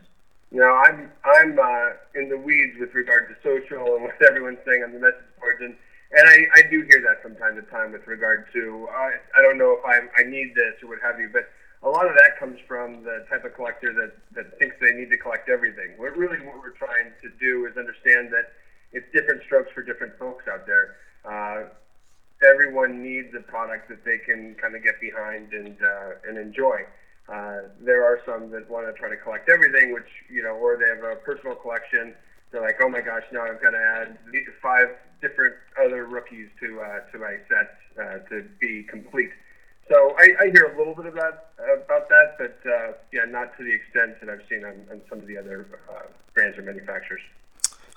No, 0.51 0.65
I'm 0.65 1.11
I'm 1.25 1.59
uh, 1.59 1.89
in 2.15 2.29
the 2.29 2.37
weeds 2.37 2.77
with 2.79 2.93
regard 2.93 3.27
to 3.29 3.35
social 3.43 3.95
and 3.95 4.03
what 4.03 4.15
everyone's 4.27 4.59
saying 4.65 4.83
on 4.83 4.93
the 4.93 4.99
message 4.99 5.27
boards, 5.39 5.59
and 5.61 5.75
and 6.11 6.27
I, 6.27 6.59
I 6.59 6.61
do 6.71 6.81
hear 6.89 7.03
that 7.05 7.21
from 7.21 7.35
time 7.35 7.55
to 7.55 7.61
time 7.69 7.91
with 7.91 8.07
regard 8.07 8.47
to 8.53 8.87
I 8.91 9.11
I 9.37 9.41
don't 9.43 9.57
know 9.57 9.77
if 9.77 9.85
I 9.85 9.99
I 10.17 10.23
need 10.23 10.55
this 10.55 10.81
or 10.81 10.89
what 10.89 10.99
have 11.03 11.19
you, 11.19 11.29
but 11.31 11.49
a 11.83 11.89
lot 11.89 12.07
of 12.07 12.15
that 12.15 12.37
comes 12.39 12.59
from 12.67 13.03
the 13.03 13.25
type 13.29 13.45
of 13.45 13.55
collector 13.55 13.93
that 13.93 14.11
that 14.35 14.59
thinks 14.59 14.75
they 14.81 14.91
need 14.91 15.09
to 15.09 15.17
collect 15.17 15.49
everything. 15.49 15.95
What 15.97 16.17
really 16.17 16.39
what 16.45 16.59
we're 16.59 16.77
trying 16.77 17.11
to 17.21 17.29
do 17.39 17.65
is 17.65 17.77
understand 17.77 18.31
that 18.33 18.51
it's 18.91 19.05
different 19.13 19.43
strokes 19.43 19.71
for 19.73 19.81
different 19.81 20.17
folks 20.17 20.45
out 20.47 20.65
there. 20.65 20.95
Uh, 21.23 21.69
everyone 22.43 23.03
needs 23.03 23.33
a 23.35 23.41
product 23.41 23.89
that 23.89 24.03
they 24.03 24.17
can 24.17 24.55
kind 24.55 24.75
of 24.75 24.83
get 24.83 24.99
behind 24.99 25.53
and 25.53 25.77
uh, 25.81 26.27
and 26.27 26.37
enjoy. 26.37 26.85
Uh, 27.27 27.69
there 27.79 28.03
are 28.03 28.19
some 28.25 28.49
that 28.51 28.67
want 28.69 28.87
to 28.87 28.93
try 28.93 29.07
to 29.07 29.17
collect 29.17 29.49
everything, 29.49 29.93
which 29.93 30.09
you 30.29 30.43
know, 30.43 30.55
or 30.55 30.77
they 30.77 30.89
have 30.89 31.03
a 31.03 31.15
personal 31.17 31.55
collection 31.55 32.13
they're 32.51 32.61
like, 32.61 32.77
oh 32.81 32.89
my 32.89 33.01
gosh, 33.01 33.23
now 33.31 33.43
I've 33.43 33.61
got 33.61 33.71
to 33.71 33.77
add 33.77 34.17
five 34.61 34.89
different 35.21 35.55
other 35.79 36.05
rookies 36.05 36.47
to 36.59 36.81
uh, 36.81 36.99
to 37.11 37.19
my 37.19 37.37
set 37.47 37.77
uh, 38.01 38.17
to 38.29 38.43
be 38.59 38.83
complete. 38.83 39.29
So 39.89 40.15
I, 40.17 40.33
I 40.39 40.45
hear 40.51 40.71
a 40.73 40.77
little 40.77 40.93
bit 40.93 41.07
of 41.07 41.15
that 41.15 41.49
about 41.85 42.09
that, 42.09 42.37
but 42.37 42.59
uh, 42.69 42.91
yeah, 43.11 43.25
not 43.27 43.57
to 43.57 43.63
the 43.63 43.73
extent 43.73 44.19
that 44.21 44.29
I've 44.29 44.47
seen 44.47 44.63
on, 44.63 44.85
on 44.91 45.01
some 45.09 45.19
of 45.19 45.27
the 45.27 45.37
other 45.37 45.67
uh, 45.89 46.01
brands 46.33 46.57
or 46.57 46.61
manufacturers. 46.61 47.21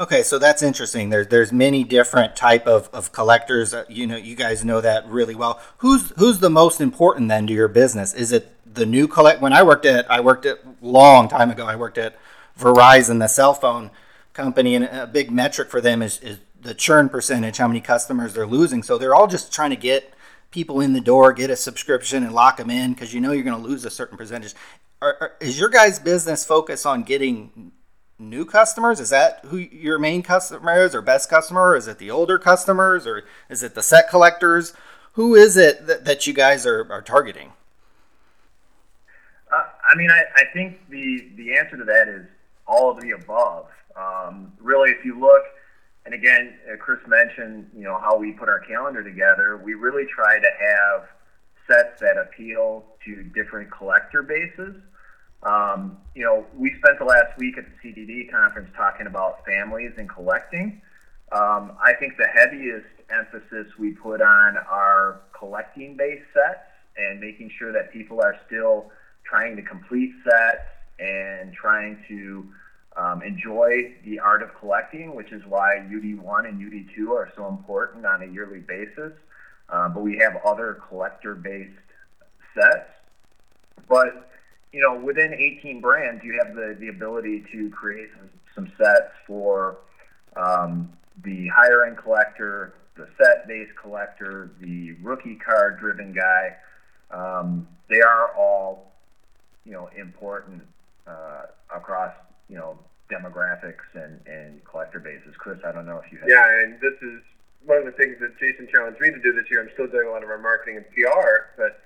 Okay, 0.00 0.22
so 0.22 0.38
that's 0.38 0.62
interesting. 0.62 1.10
There's 1.10 1.28
there's 1.28 1.52
many 1.52 1.84
different 1.84 2.34
type 2.34 2.66
of, 2.66 2.88
of 2.94 3.12
collectors. 3.12 3.74
Uh, 3.74 3.84
you 3.88 4.06
know, 4.06 4.16
you 4.16 4.34
guys 4.34 4.64
know 4.64 4.80
that 4.80 5.06
really 5.06 5.34
well. 5.34 5.60
Who's 5.78 6.12
who's 6.16 6.38
the 6.38 6.48
most 6.48 6.80
important 6.80 7.28
then 7.28 7.46
to 7.46 7.52
your 7.52 7.68
business? 7.68 8.14
Is 8.14 8.32
it 8.32 8.50
the 8.74 8.86
new 8.86 9.06
collect? 9.06 9.42
When 9.42 9.52
I 9.52 9.62
worked 9.62 9.84
at 9.84 10.10
I 10.10 10.20
worked 10.20 10.46
at 10.46 10.60
long 10.82 11.28
time 11.28 11.50
ago. 11.50 11.66
I 11.66 11.76
worked 11.76 11.98
at 11.98 12.16
Verizon, 12.58 13.18
the 13.18 13.28
cell 13.28 13.52
phone 13.52 13.90
company, 14.32 14.74
and 14.74 14.86
a 14.86 15.06
big 15.06 15.30
metric 15.30 15.70
for 15.70 15.80
them 15.80 16.00
is, 16.00 16.18
is 16.20 16.38
the 16.60 16.74
churn 16.74 17.08
percentage, 17.08 17.58
how 17.58 17.68
many 17.68 17.80
customers 17.80 18.34
they're 18.34 18.46
losing. 18.46 18.82
So 18.82 18.96
they're 18.96 19.14
all 19.14 19.26
just 19.26 19.52
trying 19.52 19.70
to 19.70 19.76
get 19.76 20.14
people 20.52 20.80
in 20.80 20.92
the 20.92 21.00
door, 21.00 21.32
get 21.32 21.50
a 21.50 21.56
subscription, 21.56 22.22
and 22.22 22.34
lock 22.34 22.58
them 22.58 22.70
in 22.70 22.92
because 22.92 23.12
you 23.12 23.20
know 23.20 23.32
you're 23.32 23.42
going 23.44 23.60
to 23.60 23.68
lose 23.68 23.84
a 23.84 23.90
certain 23.90 24.16
percentage. 24.16 24.54
Are, 25.00 25.16
are, 25.20 25.32
is 25.40 25.58
your 25.58 25.68
guys' 25.68 25.98
business 25.98 26.44
focused 26.44 26.86
on 26.86 27.02
getting 27.02 27.72
new 28.18 28.44
customers? 28.44 29.00
Is 29.00 29.10
that 29.10 29.40
who 29.46 29.56
your 29.56 29.98
main 29.98 30.22
customer 30.22 30.84
is, 30.84 30.94
or 30.94 31.02
best 31.02 31.28
customer? 31.28 31.74
Is 31.74 31.88
it 31.88 31.98
the 31.98 32.10
older 32.10 32.38
customers, 32.38 33.06
or 33.06 33.24
is 33.48 33.62
it 33.62 33.74
the 33.74 33.82
set 33.82 34.08
collectors? 34.08 34.74
Who 35.14 35.34
is 35.34 35.56
it 35.56 35.86
that, 35.86 36.04
that 36.04 36.26
you 36.26 36.32
guys 36.32 36.64
are, 36.64 36.90
are 36.90 37.02
targeting? 37.02 37.52
Uh, 39.52 39.64
I 39.84 39.96
mean, 39.96 40.10
I, 40.10 40.22
I 40.36 40.44
think 40.52 40.88
the 40.88 41.28
the 41.36 41.56
answer 41.56 41.76
to 41.76 41.84
that 41.84 42.08
is 42.08 42.26
all 42.66 42.90
of 42.90 43.00
the 43.00 43.10
above. 43.10 43.66
Um, 43.96 44.52
really, 44.60 44.90
if 44.90 45.04
you 45.04 45.18
look 45.18 45.42
and 46.04 46.14
again, 46.14 46.54
uh, 46.70 46.76
Chris 46.76 47.00
mentioned, 47.06 47.70
you 47.74 47.84
know, 47.84 47.98
how 47.98 48.16
we 48.16 48.32
put 48.32 48.48
our 48.48 48.60
calendar 48.60 49.02
together. 49.04 49.56
We 49.56 49.74
really 49.74 50.04
try 50.06 50.38
to 50.38 50.50
have 50.60 51.08
sets 51.68 52.00
that 52.00 52.16
appeal 52.18 52.84
to 53.04 53.22
different 53.22 53.70
collector 53.70 54.22
bases. 54.22 54.74
Um, 55.44 55.98
you 56.14 56.24
know, 56.24 56.46
we 56.56 56.74
spent 56.78 56.98
the 56.98 57.04
last 57.04 57.36
week 57.38 57.58
at 57.58 57.64
the 57.64 57.88
CDD 57.88 58.30
conference 58.30 58.70
talking 58.76 59.06
about 59.06 59.44
families 59.44 59.92
and 59.96 60.08
collecting. 60.08 60.80
Um, 61.32 61.72
I 61.82 61.94
think 61.98 62.16
the 62.16 62.26
heaviest 62.26 62.86
emphasis 63.10 63.66
we 63.78 63.92
put 63.92 64.20
on 64.20 64.56
are 64.56 65.20
collecting 65.36 65.96
based 65.96 66.26
sets 66.34 66.60
and 66.96 67.20
making 67.20 67.50
sure 67.58 67.72
that 67.72 67.92
people 67.92 68.20
are 68.20 68.36
still 68.46 68.90
trying 69.24 69.56
to 69.56 69.62
complete 69.62 70.12
sets 70.24 70.66
and 70.98 71.52
trying 71.52 72.04
to 72.08 72.46
um, 72.96 73.22
enjoy 73.22 73.94
the 74.04 74.18
art 74.18 74.42
of 74.42 74.54
collecting, 74.58 75.14
which 75.14 75.32
is 75.32 75.42
why 75.46 75.76
UD1 75.88 76.48
and 76.48 76.60
UD2 76.60 77.08
are 77.08 77.32
so 77.36 77.48
important 77.48 78.04
on 78.04 78.22
a 78.22 78.26
yearly 78.26 78.60
basis. 78.60 79.12
Um, 79.68 79.94
but 79.94 80.02
we 80.02 80.18
have 80.18 80.36
other 80.44 80.82
collector-based 80.88 81.70
sets. 82.54 82.90
But 83.88 84.28
you 84.72 84.80
know, 84.80 84.98
within 84.98 85.34
18 85.34 85.80
brands, 85.80 86.24
you 86.24 86.38
have 86.42 86.54
the, 86.54 86.76
the 86.80 86.88
ability 86.88 87.44
to 87.52 87.70
create 87.70 88.08
some, 88.16 88.30
some 88.54 88.72
sets 88.78 89.12
for 89.26 89.78
um, 90.36 90.90
the 91.22 91.48
higher 91.48 91.84
end 91.84 91.98
collector, 91.98 92.74
the 92.96 93.06
set 93.18 93.46
based 93.46 93.76
collector, 93.76 94.50
the 94.60 94.92
rookie 95.02 95.36
card 95.36 95.78
driven 95.78 96.12
guy. 96.12 96.56
Um, 97.10 97.68
they 97.88 98.00
are 98.00 98.34
all, 98.34 98.92
you 99.66 99.72
know, 99.72 99.90
important 99.96 100.62
uh, 101.06 101.42
across 101.74 102.14
you 102.52 102.58
know 102.58 102.78
demographics 103.10 103.88
and, 103.94 104.20
and 104.26 104.64
collector 104.64 105.00
bases. 105.00 105.34
Chris, 105.38 105.58
I 105.66 105.72
don't 105.72 105.86
know 105.86 106.00
if 106.04 106.12
you 106.12 106.18
have. 106.18 106.28
Yeah, 106.28 106.44
and 106.60 106.78
this 106.80 106.94
is 107.00 107.20
one 107.64 107.78
of 107.78 107.84
the 107.84 107.92
things 107.92 108.16
that 108.20 108.38
Jason 108.38 108.68
challenged 108.70 109.00
me 109.00 109.10
to 109.10 109.20
do 109.20 109.32
this 109.32 109.50
year. 109.50 109.62
I'm 109.62 109.70
still 109.72 109.86
doing 109.86 110.06
a 110.06 110.10
lot 110.10 110.22
of 110.22 110.28
our 110.28 110.38
marketing 110.38 110.76
and 110.76 110.86
PR, 110.90 111.56
but 111.56 111.80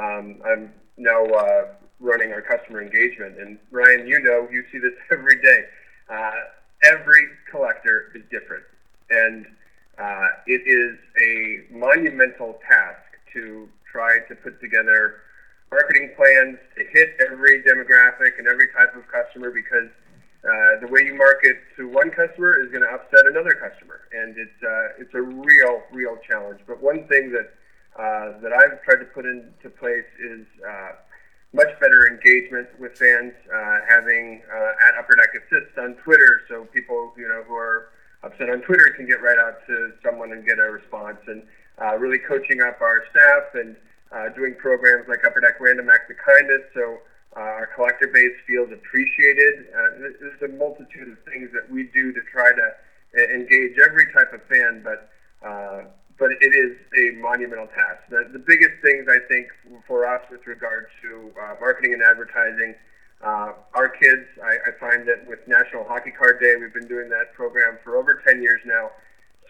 um, 0.00 0.40
I'm 0.46 0.72
now 0.96 1.24
uh, 1.24 1.64
running 1.98 2.32
our 2.32 2.42
customer 2.42 2.82
engagement. 2.82 3.38
And 3.38 3.58
Ryan, 3.70 4.06
you 4.06 4.20
know, 4.20 4.48
you 4.50 4.64
see 4.70 4.78
this 4.78 4.92
every 5.12 5.40
day. 5.42 5.64
Uh, 6.08 6.30
every 6.84 7.26
collector 7.50 8.12
is 8.14 8.22
different, 8.30 8.64
and 9.10 9.46
uh, 9.98 10.28
it 10.46 10.62
is 10.66 10.98
a 11.20 11.74
monumental 11.74 12.60
task 12.68 13.02
to 13.32 13.68
try 13.90 14.18
to 14.28 14.34
put 14.36 14.60
together 14.60 15.16
marketing 15.70 16.12
plans 16.16 16.58
to 16.76 16.84
hit 16.92 17.16
every 17.18 17.62
demographic 17.62 18.38
and 18.38 18.46
every 18.46 18.68
type 18.76 18.94
of 18.94 19.02
customer 19.08 19.50
because 19.50 19.88
uh, 20.42 20.80
the 20.80 20.88
way 20.88 21.04
you 21.04 21.14
market 21.14 21.56
to 21.76 21.88
one 21.88 22.10
customer 22.10 22.58
is 22.58 22.70
going 22.72 22.82
to 22.82 22.90
upset 22.90 23.26
another 23.26 23.54
customer, 23.54 24.00
and 24.12 24.36
it's 24.36 24.62
uh, 24.62 24.98
it's 24.98 25.14
a 25.14 25.22
real 25.22 25.82
real 25.92 26.18
challenge. 26.28 26.60
But 26.66 26.82
one 26.82 27.06
thing 27.06 27.30
that 27.30 27.54
uh, 27.94 28.40
that 28.40 28.52
I've 28.52 28.82
tried 28.82 28.96
to 28.96 29.08
put 29.14 29.24
into 29.24 29.70
place 29.78 30.08
is 30.18 30.44
uh, 30.66 30.92
much 31.52 31.68
better 31.78 32.08
engagement 32.08 32.66
with 32.80 32.98
fans, 32.98 33.32
uh, 33.54 33.78
having 33.86 34.42
uh, 34.52 34.88
at 34.88 34.98
Upper 34.98 35.14
Deck 35.14 35.30
Assist 35.30 35.78
on 35.78 35.94
Twitter, 36.02 36.42
so 36.48 36.64
people 36.74 37.12
you 37.16 37.28
know 37.28 37.44
who 37.46 37.54
are 37.54 37.90
upset 38.24 38.50
on 38.50 38.62
Twitter 38.62 38.92
can 38.96 39.06
get 39.06 39.22
right 39.22 39.38
out 39.38 39.64
to 39.68 39.92
someone 40.04 40.32
and 40.32 40.44
get 40.44 40.58
a 40.58 40.70
response, 40.70 41.18
and 41.28 41.44
uh, 41.80 41.96
really 41.98 42.18
coaching 42.18 42.60
up 42.62 42.80
our 42.80 43.04
staff 43.10 43.54
and 43.54 43.76
uh, 44.10 44.28
doing 44.34 44.56
programs 44.58 45.06
like 45.08 45.24
Upper 45.24 45.40
Deck 45.40 45.60
Random 45.60 45.88
Acts 45.88 46.10
of 46.10 46.16
Kindness, 46.18 46.62
so 46.74 46.98
uh, 47.36 47.40
our 47.40 47.68
collector 47.74 48.08
base 48.08 48.36
feels 48.46 48.70
appreciated. 48.72 49.66
Uh, 49.72 50.10
there's 50.20 50.42
a 50.42 50.54
multitude 50.56 51.08
of 51.08 51.18
things 51.24 51.50
that 51.52 51.70
we 51.70 51.84
do 51.94 52.12
to 52.12 52.20
try 52.32 52.52
to 52.52 53.34
engage 53.34 53.78
every 53.78 54.12
type 54.12 54.32
of 54.32 54.42
fan, 54.48 54.82
but 54.84 55.08
uh, 55.46 55.84
but 56.18 56.30
it 56.40 56.54
is 56.54 56.76
a 56.96 57.18
monumental 57.18 57.66
task. 57.66 57.98
The, 58.10 58.28
the 58.32 58.38
biggest 58.38 58.78
things 58.82 59.08
I 59.08 59.18
think 59.26 59.48
for 59.88 60.06
us 60.06 60.22
with 60.30 60.46
regard 60.46 60.86
to 61.02 61.32
uh, 61.40 61.54
marketing 61.60 61.94
and 61.94 62.02
advertising, 62.02 62.74
uh, 63.24 63.52
our 63.74 63.88
kids. 63.88 64.26
I, 64.42 64.70
I 64.70 64.70
find 64.78 65.06
that 65.08 65.26
with 65.26 65.40
National 65.46 65.84
Hockey 65.84 66.10
Card 66.10 66.40
Day, 66.40 66.54
we've 66.60 66.74
been 66.74 66.88
doing 66.88 67.08
that 67.08 67.34
program 67.34 67.78
for 67.82 67.96
over 67.96 68.22
10 68.26 68.42
years 68.42 68.60
now. 68.64 68.90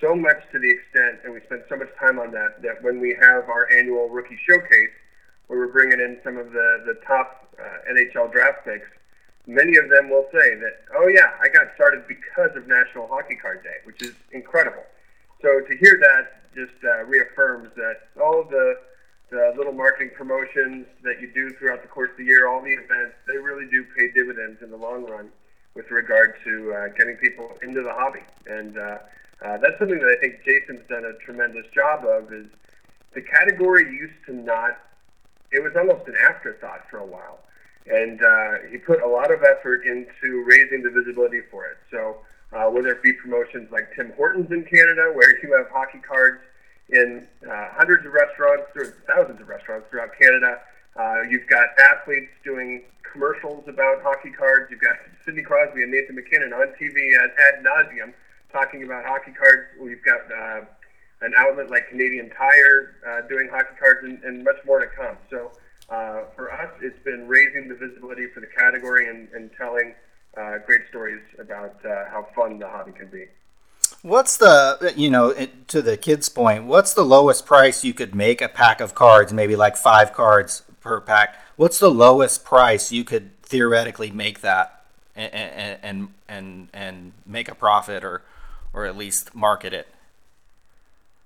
So 0.00 0.14
much 0.14 0.40
to 0.52 0.58
the 0.58 0.70
extent, 0.70 1.20
and 1.24 1.32
we 1.32 1.40
spend 1.46 1.62
so 1.68 1.76
much 1.76 1.88
time 1.98 2.18
on 2.18 2.32
that, 2.32 2.62
that 2.62 2.82
when 2.82 3.00
we 3.00 3.16
have 3.20 3.48
our 3.48 3.70
annual 3.72 4.08
rookie 4.08 4.38
showcase, 4.48 4.92
where 5.52 5.66
we're 5.66 5.72
bringing 5.72 6.00
in 6.00 6.16
some 6.24 6.38
of 6.38 6.50
the, 6.50 6.82
the 6.86 6.98
top 7.06 7.46
uh, 7.60 7.92
NHL 7.92 8.32
draft 8.32 8.64
picks, 8.64 8.88
many 9.46 9.76
of 9.76 9.90
them 9.90 10.08
will 10.08 10.24
say 10.32 10.54
that, 10.54 10.80
oh, 10.96 11.08
yeah, 11.08 11.36
I 11.42 11.48
got 11.48 11.74
started 11.74 12.08
because 12.08 12.56
of 12.56 12.66
National 12.66 13.06
Hockey 13.06 13.36
Card 13.36 13.62
Day, 13.62 13.84
which 13.84 14.00
is 14.00 14.14
incredible. 14.32 14.82
So 15.42 15.60
to 15.60 15.76
hear 15.76 16.00
that 16.00 16.54
just 16.54 16.72
uh, 16.82 17.04
reaffirms 17.04 17.68
that 17.76 18.08
all 18.18 18.44
the, 18.48 18.78
the 19.28 19.52
little 19.54 19.74
marketing 19.74 20.12
promotions 20.16 20.86
that 21.04 21.20
you 21.20 21.30
do 21.34 21.50
throughout 21.58 21.82
the 21.82 21.88
course 21.88 22.12
of 22.12 22.16
the 22.16 22.24
year, 22.24 22.48
all 22.48 22.62
the 22.62 22.72
events, 22.72 23.12
they 23.28 23.36
really 23.36 23.68
do 23.68 23.84
pay 23.94 24.10
dividends 24.10 24.62
in 24.62 24.70
the 24.70 24.76
long 24.78 25.04
run 25.04 25.28
with 25.74 25.90
regard 25.90 26.36
to 26.44 26.72
uh, 26.72 26.88
getting 26.96 27.16
people 27.16 27.58
into 27.62 27.82
the 27.82 27.92
hobby. 27.92 28.24
And 28.46 28.78
uh, 28.78 28.98
uh, 29.44 29.58
that's 29.58 29.78
something 29.78 29.98
that 29.98 30.16
I 30.16 30.18
think 30.18 30.44
Jason's 30.46 30.88
done 30.88 31.04
a 31.04 31.12
tremendous 31.22 31.66
job 31.74 32.06
of 32.06 32.32
is 32.32 32.46
the 33.12 33.20
category 33.20 33.84
used 33.92 34.16
to 34.24 34.32
not 34.32 34.78
it 35.52 35.62
was 35.62 35.72
almost 35.76 36.08
an 36.08 36.14
afterthought 36.28 36.88
for 36.90 36.98
a 36.98 37.06
while. 37.06 37.38
And 37.86 38.22
uh, 38.22 38.70
he 38.70 38.78
put 38.78 39.02
a 39.02 39.08
lot 39.08 39.32
of 39.32 39.42
effort 39.42 39.86
into 39.86 40.44
raising 40.46 40.82
the 40.82 40.90
visibility 40.90 41.40
for 41.50 41.66
it. 41.66 41.78
So 41.90 42.18
uh, 42.52 42.70
whether 42.70 42.88
it 42.88 43.02
be 43.02 43.12
promotions 43.12 43.70
like 43.72 43.94
Tim 43.96 44.12
Hortons 44.16 44.50
in 44.50 44.64
Canada, 44.64 45.10
where 45.14 45.30
you 45.42 45.52
have 45.56 45.68
hockey 45.70 45.98
cards 45.98 46.40
in 46.90 47.26
uh, 47.48 47.68
hundreds 47.72 48.06
of 48.06 48.12
restaurants, 48.12 48.64
thousands 49.06 49.40
of 49.40 49.48
restaurants 49.48 49.86
throughout 49.90 50.10
Canada. 50.18 50.60
Uh, 50.94 51.22
you've 51.28 51.48
got 51.48 51.68
athletes 51.80 52.30
doing 52.44 52.82
commercials 53.10 53.64
about 53.66 54.02
hockey 54.02 54.30
cards. 54.30 54.70
You've 54.70 54.80
got 54.80 54.96
Sidney 55.24 55.42
Crosby 55.42 55.82
and 55.82 55.90
Nathan 55.90 56.16
MacKinnon 56.16 56.52
on 56.52 56.68
TV 56.80 57.16
ad, 57.18 57.30
ad 57.38 57.64
nauseum 57.64 58.12
talking 58.52 58.84
about 58.84 59.04
hockey 59.04 59.32
cards. 59.32 59.68
We've 59.80 60.04
got 60.04 60.20
uh, 60.30 60.60
an 61.22 61.32
outlet 61.36 61.70
like 61.70 61.88
Canadian 61.88 62.30
Tire 62.30 62.96
uh, 63.08 63.28
doing 63.28 63.48
hockey 63.48 63.74
cards 63.78 64.00
and, 64.02 64.22
and, 64.24 64.44
much 64.44 64.56
more 64.66 64.80
to 64.80 64.86
come. 64.86 65.16
So 65.30 65.52
uh, 65.88 66.24
for 66.34 66.52
us, 66.52 66.70
it's 66.80 66.98
been 67.04 67.28
raising 67.28 67.68
the 67.68 67.74
visibility 67.74 68.26
for 68.34 68.40
the 68.40 68.46
category 68.46 69.08
and, 69.08 69.28
and 69.32 69.50
telling 69.56 69.94
uh, 70.36 70.58
great 70.66 70.82
stories 70.88 71.22
about 71.38 71.76
uh, 71.84 72.06
how 72.10 72.26
fun 72.34 72.58
the 72.58 72.68
hobby 72.68 72.92
can 72.92 73.08
be. 73.08 73.26
What's 74.02 74.36
the, 74.36 74.92
you 74.96 75.10
know, 75.10 75.32
to 75.68 75.82
the 75.82 75.96
kids' 75.96 76.28
point, 76.28 76.64
what's 76.64 76.94
the 76.94 77.04
lowest 77.04 77.46
price 77.46 77.84
you 77.84 77.94
could 77.94 78.14
make 78.14 78.40
a 78.40 78.48
pack 78.48 78.80
of 78.80 78.94
cards, 78.94 79.32
maybe 79.32 79.54
like 79.54 79.76
five 79.76 80.12
cards 80.12 80.62
per 80.80 81.00
pack? 81.00 81.36
What's 81.56 81.78
the 81.78 81.90
lowest 81.90 82.44
price 82.44 82.90
you 82.90 83.04
could 83.04 83.40
theoretically 83.42 84.10
make 84.10 84.40
that 84.40 84.84
and, 85.14 85.78
and, 85.82 86.08
and, 86.28 86.68
and 86.72 87.12
make 87.24 87.48
a 87.48 87.54
profit 87.54 88.02
or, 88.02 88.22
or 88.72 88.86
at 88.86 88.96
least 88.96 89.34
market 89.36 89.72
it? 89.72 89.86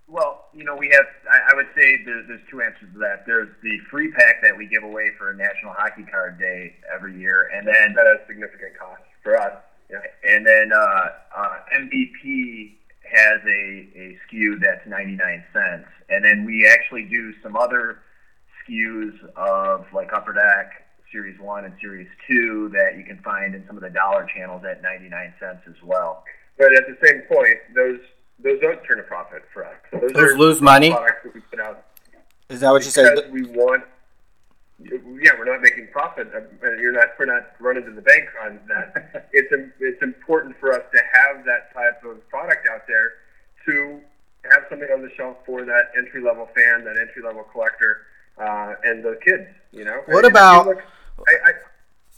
Well, 0.08 0.46
you 0.54 0.64
know, 0.64 0.76
we 0.76 0.88
have, 0.92 1.06
I, 1.30 1.52
I 1.52 1.54
would 1.56 1.66
say 1.76 2.04
there's, 2.04 2.28
there's 2.28 2.40
two 2.50 2.62
answers 2.62 2.92
to 2.92 2.98
that. 3.00 3.26
There's 3.26 3.48
the 3.62 3.78
free 3.90 4.12
pack 4.12 4.40
that 4.42 4.56
we 4.56 4.66
give 4.66 4.84
away 4.84 5.10
for 5.18 5.32
National 5.34 5.72
Hockey 5.72 6.04
Card 6.04 6.38
Day 6.38 6.76
every 6.94 7.18
year, 7.18 7.50
and 7.52 7.66
then 7.66 7.94
that 7.94 8.06
has 8.06 8.18
significant 8.28 8.78
cost 8.78 9.02
for 9.22 9.36
us. 9.36 9.58
Yeah. 9.90 9.98
And 10.24 10.46
then 10.46 10.70
uh, 10.72 11.08
uh, 11.36 11.56
MVP 11.74 12.74
has 13.12 13.40
a, 13.46 13.88
a 13.96 14.18
SKU 14.26 14.60
that's 14.60 14.86
99 14.86 15.44
cents. 15.52 15.88
And 16.08 16.24
then 16.24 16.44
we 16.44 16.68
actually 16.68 17.04
do 17.04 17.32
some 17.42 17.56
other 17.56 17.98
SKUs 18.68 19.12
of 19.36 19.86
like 19.92 20.12
Upper 20.12 20.32
Deck, 20.32 20.86
Series 21.12 21.38
1 21.40 21.64
and 21.64 21.74
Series 21.80 22.08
2 22.28 22.70
that 22.74 22.96
you 22.96 23.04
can 23.04 23.18
find 23.22 23.54
in 23.54 23.64
some 23.66 23.76
of 23.76 23.82
the 23.82 23.90
dollar 23.90 24.28
channels 24.34 24.62
at 24.68 24.82
99 24.82 25.34
cents 25.40 25.60
as 25.68 25.82
well. 25.84 26.24
But 26.58 26.74
at 26.74 26.84
the 26.86 26.96
same 27.06 27.22
point, 27.28 27.58
those 27.74 28.00
those 28.38 28.60
don't 28.60 28.82
turn 28.84 29.00
a 29.00 29.02
profit 29.02 29.42
for 29.52 29.64
us. 29.64 29.74
Those, 29.92 30.12
those 30.12 30.36
lose 30.36 30.60
money. 30.60 30.90
Products 30.90 31.22
that 31.24 31.34
we 31.34 31.40
put 31.40 31.60
out. 31.60 31.84
Is 32.48 32.60
that 32.60 32.70
what 32.70 32.84
you 32.84 32.90
said? 32.90 33.30
We 33.32 33.44
want. 33.46 33.84
Yeah, 34.78 35.32
we're 35.38 35.50
not 35.50 35.62
making 35.62 35.88
profit. 35.90 36.28
Uh, 36.34 36.72
you're 36.72 36.92
not. 36.92 37.08
We're 37.18 37.26
not 37.26 37.52
running 37.60 37.84
to 37.84 37.92
the 37.92 38.02
bank 38.02 38.28
on 38.44 38.60
that. 38.68 39.28
it's 39.32 39.52
it's 39.80 40.02
important 40.02 40.56
for 40.60 40.72
us 40.72 40.82
to 40.92 41.00
have 41.12 41.44
that 41.44 41.72
type 41.72 42.04
of 42.04 42.28
product 42.28 42.68
out 42.70 42.86
there 42.86 43.12
to 43.66 44.00
have 44.50 44.64
something 44.68 44.88
on 44.92 45.02
the 45.02 45.10
shelf 45.16 45.38
for 45.46 45.64
that 45.64 45.90
entry 45.96 46.22
level 46.22 46.48
fan, 46.54 46.84
that 46.84 46.98
entry 47.00 47.22
level 47.22 47.42
collector, 47.42 48.02
uh, 48.38 48.74
and 48.84 49.02
the 49.02 49.18
kids. 49.24 49.48
You 49.72 49.84
know. 49.84 50.02
What 50.06 50.24
and 50.24 50.32
about? 50.32 50.66
Look, 50.66 50.82
I, 51.26 51.48
I, 51.48 51.52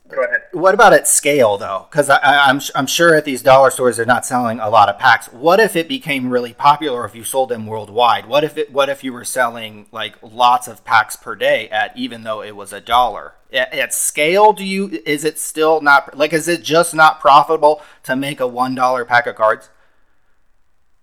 Go 0.09 0.23
ahead. 0.23 0.43
What 0.53 0.73
about 0.73 0.95
at 0.95 1.07
scale, 1.07 1.59
though? 1.59 1.87
Because 1.91 2.09
I'm 2.11 2.61
I'm 2.75 2.87
sure 2.87 3.15
at 3.15 3.25
these 3.25 3.43
dollar 3.43 3.71
stores 3.71 3.99
they're 3.99 4.07
not 4.07 4.25
selling 4.25 4.59
a 4.59 4.71
lot 4.71 4.89
of 4.89 4.99
packs. 4.99 5.27
What 5.27 5.61
if 5.61 5.77
it 5.77 5.87
became 5.87 6.31
really 6.31 6.55
popular 6.55 7.05
if 7.05 7.15
you 7.15 7.25
sold 7.25 7.51
them 7.51 7.67
worldwide? 7.67 8.27
What 8.27 8.43
if 8.43 8.57
it 8.57 8.73
What 8.73 8.89
if 8.89 9.05
you 9.05 9.13
were 9.13 9.25
selling 9.25 9.87
like 9.93 10.17
lots 10.23 10.67
of 10.67 10.85
packs 10.85 11.17
per 11.17 11.35
day 11.35 11.69
at 11.69 11.97
even 11.97 12.23
though 12.23 12.43
it 12.43 12.57
was 12.57 12.73
a 12.73 12.81
dollar? 12.81 13.35
At, 13.53 13.73
at 13.75 13.93
scale, 13.93 14.53
do 14.55 14.65
you 14.65 15.03
is 15.05 15.25
it 15.25 15.39
still 15.39 15.83
not 15.83 16.17
like 16.17 16.33
is 16.33 16.49
it 16.49 16.63
just 16.63 16.95
not 16.95 17.21
profitable 17.21 17.83
to 18.05 18.17
make 18.17 18.41
a 18.41 18.47
one 18.47 18.75
dollar 18.75 19.05
pack 19.05 19.27
of 19.27 19.37
cards? 19.37 19.69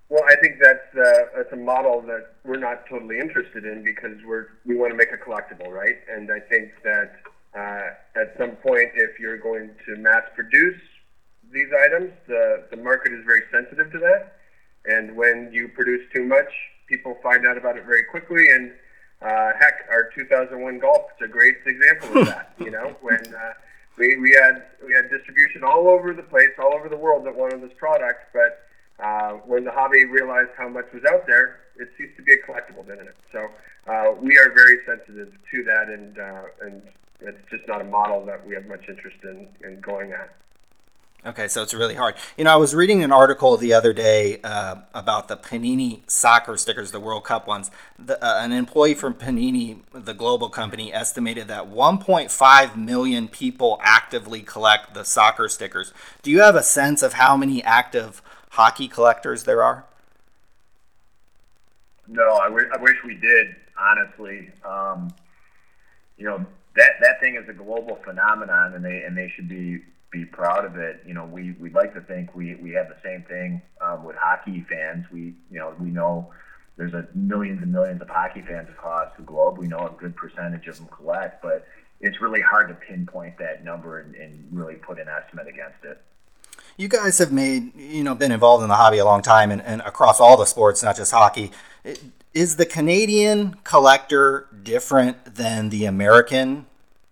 Well, 0.09 0.23
I 0.27 0.35
think 0.35 0.55
that's 0.61 0.95
uh, 0.95 1.25
that's 1.35 1.51
a 1.51 1.57
model 1.57 2.01
that 2.01 2.35
we're 2.43 2.57
not 2.57 2.87
totally 2.87 3.19
interested 3.19 3.65
in 3.65 3.83
because 3.83 4.17
we're 4.25 4.49
we 4.65 4.75
want 4.75 4.91
to 4.91 4.97
make 4.97 5.11
a 5.11 5.17
collectible, 5.17 5.69
right? 5.69 5.95
And 6.09 6.31
I 6.31 6.39
think 6.39 6.71
that 6.83 7.11
uh, 7.55 8.19
at 8.19 8.35
some 8.37 8.51
point, 8.57 8.91
if 8.95 9.19
you're 9.19 9.37
going 9.37 9.71
to 9.85 9.95
mass 9.97 10.23
produce 10.35 10.79
these 11.51 11.67
items, 11.85 12.11
the, 12.27 12.65
the 12.69 12.77
market 12.77 13.13
is 13.13 13.23
very 13.25 13.43
sensitive 13.51 13.91
to 13.91 13.99
that. 13.99 14.35
And 14.85 15.15
when 15.15 15.49
you 15.51 15.69
produce 15.69 16.01
too 16.13 16.25
much, 16.25 16.51
people 16.87 17.17
find 17.23 17.47
out 17.47 17.57
about 17.57 17.77
it 17.77 17.85
very 17.85 18.03
quickly. 18.03 18.49
And 18.51 18.71
uh, 19.21 19.53
heck, 19.57 19.87
our 19.89 20.09
2001 20.13 20.79
Golf 20.79 21.01
is 21.19 21.25
a 21.25 21.31
great 21.31 21.55
example 21.65 22.21
of 22.21 22.27
that. 22.27 22.53
you 22.59 22.71
know, 22.71 22.95
when 23.01 23.21
uh, 23.33 23.53
we, 23.97 24.17
we 24.17 24.31
had 24.31 24.63
we 24.85 24.93
had 24.93 25.09
distribution 25.09 25.63
all 25.63 25.87
over 25.87 26.13
the 26.13 26.23
place, 26.23 26.51
all 26.59 26.73
over 26.73 26.89
the 26.89 26.97
world 26.97 27.25
that 27.25 27.35
wanted 27.35 27.61
this 27.61 27.75
product, 27.77 28.33
but 28.33 28.67
uh, 28.99 29.31
when 29.45 29.63
the 29.63 29.71
hobby 29.71 30.05
realized 30.05 30.51
how 30.57 30.67
much 30.69 30.85
was 30.93 31.03
out 31.09 31.25
there, 31.27 31.59
it 31.77 31.89
ceased 31.97 32.15
to 32.17 32.23
be 32.23 32.33
a 32.33 32.37
collectible, 32.37 32.85
didn't 32.85 33.07
it? 33.07 33.15
So 33.31 33.47
uh, 33.87 34.13
we 34.21 34.37
are 34.37 34.53
very 34.53 34.79
sensitive 34.85 35.33
to 35.51 35.63
that, 35.63 35.89
and 35.89 36.19
uh, 36.19 36.43
and 36.61 36.81
it's 37.21 37.49
just 37.49 37.67
not 37.67 37.81
a 37.81 37.85
model 37.85 38.25
that 38.25 38.45
we 38.45 38.53
have 38.55 38.65
much 38.65 38.87
interest 38.87 39.17
in, 39.23 39.47
in 39.63 39.79
going 39.81 40.11
at. 40.11 40.35
Okay, 41.25 41.47
so 41.47 41.63
it's 41.63 41.73
really 41.73 41.95
hard. 41.95 42.13
You 42.37 42.43
know, 42.43 42.53
I 42.53 42.55
was 42.55 42.75
reading 42.75 43.03
an 43.03 43.11
article 43.11 43.57
the 43.57 43.73
other 43.73 43.93
day 43.93 44.39
uh, 44.43 44.75
about 44.93 45.27
the 45.27 45.35
Panini 45.35 46.01
soccer 46.05 46.55
stickers, 46.55 46.91
the 46.91 46.99
World 46.99 47.23
Cup 47.23 47.47
ones. 47.47 47.71
The, 47.97 48.23
uh, 48.23 48.43
an 48.43 48.51
employee 48.51 48.93
from 48.93 49.15
Panini, 49.15 49.79
the 49.91 50.13
global 50.13 50.49
company, 50.49 50.93
estimated 50.93 51.47
that 51.47 51.63
1.5 51.67 52.75
million 52.75 53.27
people 53.27 53.79
actively 53.81 54.43
collect 54.43 54.93
the 54.93 55.03
soccer 55.03 55.49
stickers. 55.49 55.93
Do 56.21 56.29
you 56.29 56.41
have 56.41 56.55
a 56.55 56.61
sense 56.61 57.01
of 57.01 57.13
how 57.13 57.35
many 57.35 57.63
active 57.63 58.21
hockey 58.51 58.87
collectors 58.87 59.45
there 59.45 59.63
are? 59.63 59.85
No, 62.07 62.35
I, 62.35 62.49
w- 62.49 62.69
I 62.71 62.77
wish 62.79 62.97
we 63.03 63.15
did, 63.15 63.55
honestly. 63.79 64.51
Um, 64.63 65.11
you 66.19 66.25
know, 66.25 66.45
that 66.75 66.91
that 67.01 67.19
thing 67.19 67.35
is 67.35 67.47
a 67.49 67.53
global 67.53 67.99
phenomenon, 68.03 68.73
and 68.73 68.83
they 68.83 69.03
and 69.03 69.17
they 69.17 69.31
should 69.35 69.47
be 69.47 69.81
be 70.11 70.25
proud 70.25 70.65
of 70.65 70.77
it. 70.77 71.01
You 71.05 71.13
know, 71.13 71.25
we 71.25 71.51
we'd 71.59 71.73
like 71.73 71.93
to 71.93 72.01
think 72.01 72.35
we 72.35 72.55
we 72.55 72.71
have 72.71 72.87
the 72.89 72.97
same 73.03 73.23
thing 73.23 73.61
um, 73.81 74.03
with 74.03 74.15
hockey 74.15 74.65
fans. 74.69 75.05
We 75.11 75.35
you 75.49 75.59
know 75.59 75.73
we 75.79 75.89
know 75.89 76.31
there's 76.77 76.93
a 76.93 77.07
millions 77.13 77.61
and 77.61 77.71
millions 77.71 78.01
of 78.01 78.09
hockey 78.09 78.41
fans 78.41 78.69
across 78.69 79.09
the 79.17 79.23
globe. 79.23 79.57
We 79.57 79.67
know 79.67 79.87
a 79.87 79.99
good 79.99 80.15
percentage 80.15 80.67
of 80.67 80.77
them 80.77 80.87
collect, 80.87 81.41
but 81.41 81.65
it's 82.01 82.19
really 82.21 82.41
hard 82.41 82.67
to 82.69 82.75
pinpoint 82.75 83.37
that 83.39 83.63
number 83.63 83.99
and, 83.99 84.15
and 84.15 84.47
really 84.51 84.75
put 84.75 84.99
an 84.99 85.07
estimate 85.07 85.47
against 85.47 85.83
it. 85.83 86.01
You 86.77 86.87
guys 86.89 87.19
have 87.19 87.31
made, 87.31 87.75
you 87.75 88.03
know, 88.03 88.15
been 88.15 88.31
involved 88.31 88.61
in 88.63 88.69
the 88.69 88.75
hobby 88.75 88.97
a 88.97 89.05
long 89.05 89.21
time 89.21 89.49
and, 89.51 89.61
and 89.61 89.81
across 89.81 90.19
all 90.19 90.35
the 90.35 90.45
sports, 90.45 90.83
not 90.83 90.97
just 90.97 91.11
hockey 91.11 91.51
is 92.35 92.57
the 92.57 92.65
Canadian 92.65 93.55
collector 93.63 94.47
different 94.61 95.35
than 95.35 95.69
the 95.69 95.85
American 95.85 96.65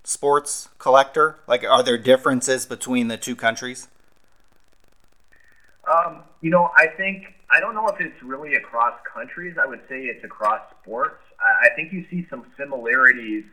sports 0.03 0.67
collector? 0.77 1.39
Like, 1.47 1.63
are 1.63 1.81
there 1.81 1.97
differences 1.97 2.65
between 2.65 3.07
the 3.07 3.17
two 3.17 3.35
countries? 3.35 3.87
Um, 5.89 6.23
you 6.41 6.51
know, 6.51 6.69
I 6.75 6.87
think 6.87 7.23
I 7.49 7.59
don't 7.61 7.73
know 7.73 7.87
if 7.87 7.99
it's 8.01 8.21
really 8.21 8.55
across 8.55 8.93
countries. 9.11 9.55
I 9.61 9.65
would 9.65 9.81
say 9.87 10.03
it's 10.03 10.23
across 10.25 10.61
sports. 10.81 11.21
I, 11.39 11.67
I 11.67 11.75
think 11.75 11.93
you 11.93 12.05
see 12.11 12.27
some 12.29 12.45
similarities 12.57 13.45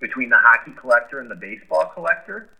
between 0.00 0.28
the 0.28 0.38
hockey 0.38 0.72
collector 0.78 1.20
and 1.20 1.30
the 1.30 1.34
baseball 1.34 1.90
collector. 1.94 2.50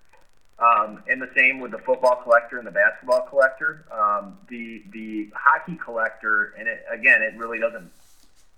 Um, 0.59 1.03
and 1.07 1.21
the 1.21 1.31
same 1.37 1.61
with 1.61 1.73
the 1.73 1.79
football 1.79 2.23
collector 2.23 2.59
and 2.59 2.67
the 2.67 2.71
basketball 2.71 3.27
collector. 3.29 3.85
Um, 3.93 4.39
the 4.49 4.83
the 4.91 5.31
hockey 5.35 5.77
collector, 5.77 6.55
and 6.59 6.67
it, 6.67 6.83
again, 6.91 7.21
it 7.21 7.37
really 7.37 7.59
doesn't 7.59 7.91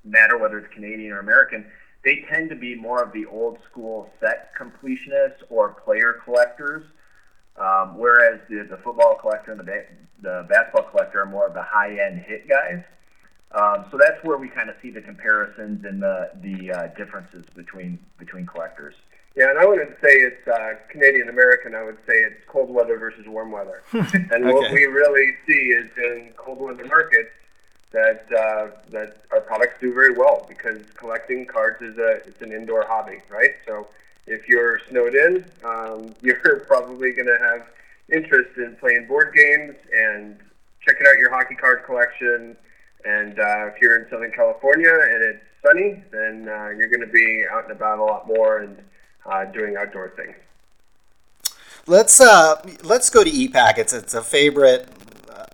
matter 0.04 0.38
whether 0.38 0.58
it's 0.58 0.72
Canadian 0.72 1.12
or 1.12 1.18
American, 1.18 1.66
they 2.04 2.24
tend 2.30 2.50
to 2.50 2.56
be 2.56 2.74
more 2.74 3.02
of 3.02 3.12
the 3.12 3.26
old 3.26 3.58
school 3.68 4.11
set 4.20 4.52
completionists 4.56 5.42
or 5.50 5.70
player 5.70 6.20
collectors, 6.24 6.84
um, 7.56 7.98
whereas 7.98 8.40
the, 8.48 8.66
the 8.70 8.76
football 8.78 9.16
collector 9.16 9.50
and 9.50 9.61
the, 9.61 9.64
ba- 9.64 9.87
the 10.22 10.46
basketball 10.48 10.84
collector 10.84 11.22
are 11.22 11.26
more 11.26 11.46
of 11.48 11.54
the 11.54 11.62
high 11.62 11.98
end 12.00 12.20
hit 12.20 12.48
guys. 12.48 12.82
Um, 13.50 13.87
so 13.90 13.98
that's 13.98 14.22
where 14.24 14.37
we 14.37 14.48
kind 14.48 14.70
of 14.70 14.76
see 14.82 14.90
the 14.90 15.00
comparisons 15.00 15.84
and 15.84 16.02
the 16.02 16.30
the 16.42 16.70
uh, 16.70 16.87
differences 16.88 17.46
between 17.56 17.98
between 18.18 18.46
collectors. 18.46 18.94
Yeah, 19.37 19.51
and 19.51 19.59
I 19.59 19.67
wouldn't 19.67 19.97
say 20.03 20.11
it's 20.11 20.49
uh, 20.49 20.75
Canadian 20.88 21.29
American. 21.29 21.75
I 21.75 21.85
would 21.85 21.99
say 22.07 22.14
it's 22.14 22.43
cold 22.49 22.71
weather 22.71 22.99
versus 22.99 23.27
warm 23.27 23.53
weather. 23.53 23.83
and 23.93 24.33
okay. 24.33 24.53
what 24.53 24.73
we 24.73 24.85
really 24.87 25.33
see 25.47 25.53
is 25.53 25.88
in 25.97 26.33
cold 26.37 26.59
weather 26.59 26.85
markets, 26.87 27.31
that 27.93 28.27
uh, 28.33 28.69
that 28.91 29.19
our 29.33 29.41
products 29.41 29.81
do 29.81 29.95
very 29.95 30.12
well 30.12 30.45
because 30.49 30.81
collecting 30.97 31.47
cards 31.47 31.81
is 31.81 31.97
a 31.99 32.17
it's 32.27 32.43
an 32.43 32.53
indoor 32.53 32.85
hobby, 32.87 33.23
right? 33.31 33.55
So 33.67 33.87
if 34.27 34.49
you're 34.49 34.81
snowed 34.88 35.14
in, 35.14 35.45
um, 35.64 36.14
you're 36.23 36.61
probably 36.67 37.12
going 37.12 37.27
to 37.27 37.38
have 37.38 37.67
interest 38.11 38.57
in 38.57 38.77
playing 38.77 39.07
board 39.07 39.35
games 39.35 39.75
and 39.95 40.38
checking 40.87 41.07
out 41.07 41.19
your 41.19 41.31
hockey 41.31 41.55
card 41.55 41.85
collection. 41.85 42.57
And 43.05 43.38
uh, 43.38 43.71
if 43.75 43.81
you're 43.81 43.99
in 44.01 44.11
Southern 44.11 44.33
California 44.33 44.93
and 44.93 45.23
it's 45.23 45.45
sunny, 45.64 46.03
then 46.11 46.49
uh, 46.49 46.69
you're 46.71 46.88
going 46.88 47.01
to 47.01 47.07
be 47.07 47.45
out 47.51 47.64
and 47.64 47.73
about 47.73 47.99
a 47.99 48.05
lot 48.05 48.27
more 48.27 48.59
and 48.59 48.77
uh, 49.29 49.45
doing 49.47 49.77
outdoor 49.77 50.11
things. 50.11 50.37
Let's 51.87 52.21
uh, 52.21 52.57
let's 52.83 53.09
go 53.09 53.25
to 53.25 53.31
e-Pack. 53.31 53.79
It's 53.79 53.93
a 53.93 54.23
favorite 54.23 54.88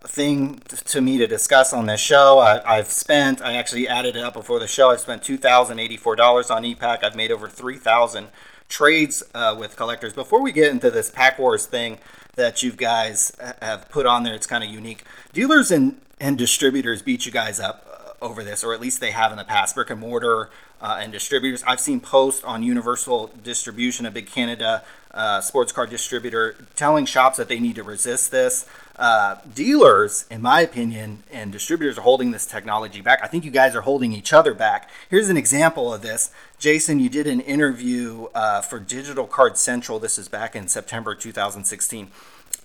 thing 0.07 0.61
to 0.69 1.01
me 1.01 1.19
to 1.19 1.27
discuss 1.27 1.73
on 1.73 1.87
this 1.87 2.01
show. 2.01 2.39
I, 2.39 2.77
have 2.77 2.89
spent, 2.89 3.43
I 3.43 3.55
actually 3.55 3.89
added 3.89 4.17
it 4.17 4.23
up 4.23 4.35
before 4.35 4.59
the 4.59 4.69
show. 4.69 4.91
I've 4.91 5.01
spent 5.01 5.23
$2,084 5.23 6.55
on 6.55 6.65
e-Pack. 6.65 7.03
I've 7.03 7.17
made 7.17 7.33
over 7.33 7.49
3,000 7.49 8.29
trades 8.69 9.23
uh, 9.35 9.57
with 9.59 9.77
collectors. 9.77 10.13
Before 10.13 10.41
we 10.41 10.53
get 10.53 10.71
into 10.71 10.91
this 10.91 11.11
Pack 11.11 11.39
Wars 11.39 11.67
thing 11.67 11.99
that 12.37 12.63
you 12.63 12.73
guys 12.73 13.33
have 13.61 13.89
put 13.89 14.07
on 14.07 14.23
there, 14.23 14.35
it's 14.35 14.47
kind 14.47 14.63
of 14.63 14.71
unique. 14.71 15.05
Dealers 15.33 15.71
and, 15.71 16.01
and 16.21 16.39
distributors 16.39 17.03
beat 17.03 17.27
you 17.27 17.33
guys 17.33 17.59
up 17.59 17.87
uh, 17.91 17.94
over 18.25 18.43
this, 18.43 18.65
or 18.65 18.73
at 18.73 18.81
least 18.81 19.01
they 19.01 19.11
have 19.11 19.31
in 19.31 19.39
the 19.39 19.45
past. 19.45 19.75
Brick 19.75 19.91
and 19.91 20.01
mortar 20.01 20.49
uh, 20.81 20.99
and 21.01 21.13
distributors. 21.13 21.63
I've 21.65 21.79
seen 21.79 22.01
posts 22.01 22.43
on 22.43 22.63
Universal 22.63 23.31
Distribution, 23.43 24.07
a 24.07 24.11
big 24.11 24.27
Canada 24.27 24.83
uh, 25.13 25.41
sports 25.41 25.71
car 25.71 25.87
distributor, 25.87 26.57
telling 26.75 27.07
shops 27.07 27.37
that 27.37 27.49
they 27.49 27.61
need 27.61 27.77
to 27.77 27.83
resist 27.83 28.31
this. 28.31 28.67
Uh, 28.97 29.37
dealers, 29.55 30.25
in 30.31 30.41
my 30.41 30.61
opinion, 30.61 31.23
and 31.31 31.53
distributors 31.53 31.99
are 31.99 32.03
holding 32.03 32.31
this 32.31 32.47
technology 32.47 33.01
back. 33.01 33.21
I 33.23 33.27
think 33.27 33.45
you 33.45 33.51
guys 33.51 33.77
are 33.77 33.83
holding 33.83 34.13
each 34.13 34.33
other 34.33 34.55
back. 34.55 34.89
Here's 35.11 35.29
an 35.29 35.37
example 35.37 35.93
of 35.93 36.03
this. 36.03 36.31
Jason, 36.59 36.99
you 37.01 37.09
did 37.09 37.27
an 37.27 37.41
interview 37.41 38.27
uh, 38.35 38.61
for 38.61 38.79
Digital 38.81 39.27
Card 39.27 39.59
Central. 39.59 39.99
This 39.99 40.19
is 40.19 40.29
back 40.29 40.57
in 40.57 40.69
September 40.69 41.15
2016. 41.15 42.11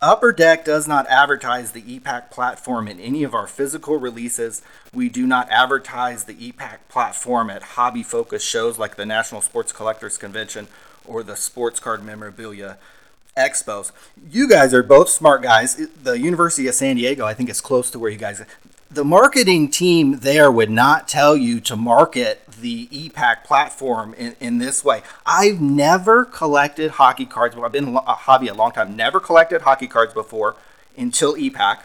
Upper 0.01 0.31
Deck 0.31 0.63
does 0.63 0.87
not 0.87 1.07
advertise 1.07 1.71
the 1.71 1.93
e-Pack 1.93 2.31
platform 2.31 2.87
in 2.87 3.01
any 3.01 3.23
of 3.23 3.33
our 3.33 3.47
physical 3.47 3.97
releases. 3.97 4.61
We 4.93 5.09
do 5.09 5.27
not 5.27 5.49
advertise 5.49 6.23
the 6.23 6.45
e-Pack 6.45 6.87
platform 6.87 7.49
at 7.49 7.61
hobby 7.61 8.03
focused 8.03 8.47
shows 8.47 8.79
like 8.79 8.95
the 8.95 9.05
National 9.05 9.41
Sports 9.41 9.73
Collectors 9.73 10.17
Convention 10.17 10.67
or 11.05 11.21
the 11.21 11.35
Sports 11.35 11.81
Card 11.81 12.01
Memorabilia 12.03 12.77
expos. 13.35 13.91
You 14.31 14.47
guys 14.47 14.73
are 14.73 14.83
both 14.83 15.09
smart 15.09 15.41
guys. 15.41 15.75
The 16.01 16.17
University 16.17 16.67
of 16.67 16.75
San 16.75 16.95
Diego, 16.95 17.25
I 17.25 17.33
think, 17.33 17.49
is 17.49 17.59
close 17.59 17.91
to 17.91 17.99
where 17.99 18.09
you 18.09 18.17
guys. 18.17 18.41
The 18.91 19.05
marketing 19.05 19.69
team 19.69 20.21
there 20.21 20.51
would 20.51 20.71
not 20.71 21.07
tell 21.07 21.37
you 21.37 21.59
to 21.59 21.75
market 21.75 22.43
the 22.59 22.87
ePack 22.87 23.43
platform 23.43 24.15
in, 24.15 24.35
in 24.39 24.57
this 24.57 24.83
way. 24.83 25.03
I've 25.27 25.61
never 25.61 26.25
collected 26.25 26.91
hockey 26.91 27.27
cards. 27.27 27.55
I've 27.55 27.71
been 27.71 27.95
a 27.95 27.99
hobby 28.15 28.47
a 28.47 28.55
long 28.55 28.71
time. 28.71 28.95
Never 28.95 29.19
collected 29.19 29.61
hockey 29.61 29.85
cards 29.85 30.15
before 30.15 30.55
until 30.97 31.35
ePack. 31.35 31.81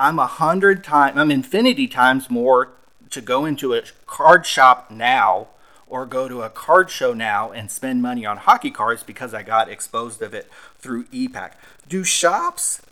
I'm 0.00 0.18
a 0.18 0.26
hundred 0.26 0.82
times, 0.82 1.16
I'm 1.16 1.30
infinity 1.30 1.86
times 1.86 2.28
more 2.28 2.70
to 3.10 3.20
go 3.20 3.44
into 3.44 3.72
a 3.72 3.82
card 4.08 4.44
shop 4.44 4.90
now 4.90 5.46
or 5.86 6.06
go 6.06 6.26
to 6.26 6.42
a 6.42 6.50
card 6.50 6.90
show 6.90 7.14
now 7.14 7.52
and 7.52 7.70
spend 7.70 8.02
money 8.02 8.26
on 8.26 8.36
hockey 8.36 8.72
cards 8.72 9.04
because 9.04 9.32
I 9.32 9.44
got 9.44 9.68
exposed 9.68 10.22
of 10.22 10.34
it 10.34 10.50
through 10.76 11.04
ePack. 11.04 11.52
Do 11.88 12.02
shops? 12.02 12.82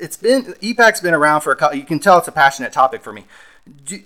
It's 0.00 0.16
been 0.16 0.44
ePack's 0.44 1.00
been 1.00 1.14
around 1.14 1.42
for 1.42 1.52
a 1.52 1.56
couple. 1.56 1.76
You 1.76 1.84
can 1.84 1.98
tell 1.98 2.18
it's 2.18 2.28
a 2.28 2.32
passionate 2.32 2.72
topic 2.72 3.02
for 3.02 3.12
me. 3.12 3.24
Do, 3.84 4.00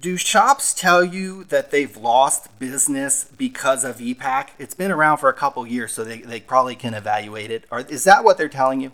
do 0.00 0.16
shops 0.16 0.74
tell 0.74 1.04
you 1.04 1.44
that 1.44 1.70
they've 1.70 1.96
lost 1.96 2.58
business 2.58 3.24
because 3.24 3.84
of 3.84 3.98
ePack? 3.98 4.48
It's 4.58 4.74
been 4.74 4.90
around 4.90 5.18
for 5.18 5.28
a 5.28 5.34
couple 5.34 5.66
years, 5.66 5.92
so 5.92 6.04
they, 6.04 6.18
they 6.18 6.40
probably 6.40 6.74
can 6.74 6.94
evaluate 6.94 7.50
it. 7.50 7.64
Or 7.70 7.80
is 7.80 8.04
that 8.04 8.24
what 8.24 8.38
they're 8.38 8.48
telling 8.48 8.80
you? 8.80 8.92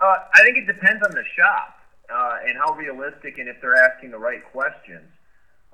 Uh, 0.00 0.16
I 0.34 0.42
think 0.42 0.58
it 0.58 0.66
depends 0.66 1.02
on 1.02 1.12
the 1.12 1.24
shop 1.36 1.78
uh, 2.12 2.38
and 2.46 2.58
how 2.58 2.74
realistic 2.74 3.38
and 3.38 3.48
if 3.48 3.60
they're 3.60 3.76
asking 3.76 4.10
the 4.10 4.18
right 4.18 4.44
questions. 4.44 5.08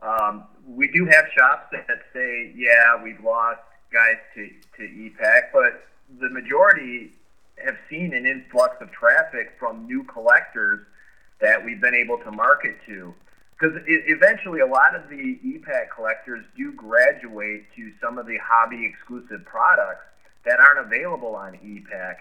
Um, 0.03 0.45
we 0.67 0.89
do 0.89 1.07
have 1.07 1.25
shops 1.37 1.67
that 1.73 2.03
say, 2.13 2.53
yeah, 2.55 3.03
we've 3.03 3.23
lost 3.25 3.61
guys 3.93 4.17
to, 4.35 4.49
to 4.77 4.83
ePack, 4.83 5.53
but 5.53 5.87
the 6.21 6.29
majority 6.29 7.13
have 7.65 7.77
seen 7.91 8.13
an 8.13 8.27
influx 8.27 8.77
of 8.81 8.91
traffic 8.93 9.55
from 9.59 9.87
new 9.87 10.05
collectors 10.05 10.81
that 11.41 11.65
we've 11.65 11.81
been 11.81 11.95
able 11.95 12.19
to 12.19 12.31
market 12.31 12.77
to. 12.87 13.15
Because 13.59 13.77
eventually, 13.87 14.61
a 14.61 14.67
lot 14.67 14.95
of 14.95 15.09
the 15.09 15.39
ePack 15.45 15.91
collectors 15.95 16.45
do 16.57 16.73
graduate 16.73 17.65
to 17.75 17.93
some 18.01 18.17
of 18.17 18.27
the 18.27 18.39
hobby 18.43 18.87
exclusive 18.87 19.45
products 19.45 20.05
that 20.45 20.61
aren't 20.61 20.87
available 20.87 21.35
on 21.35 21.55
ePack. 21.55 22.17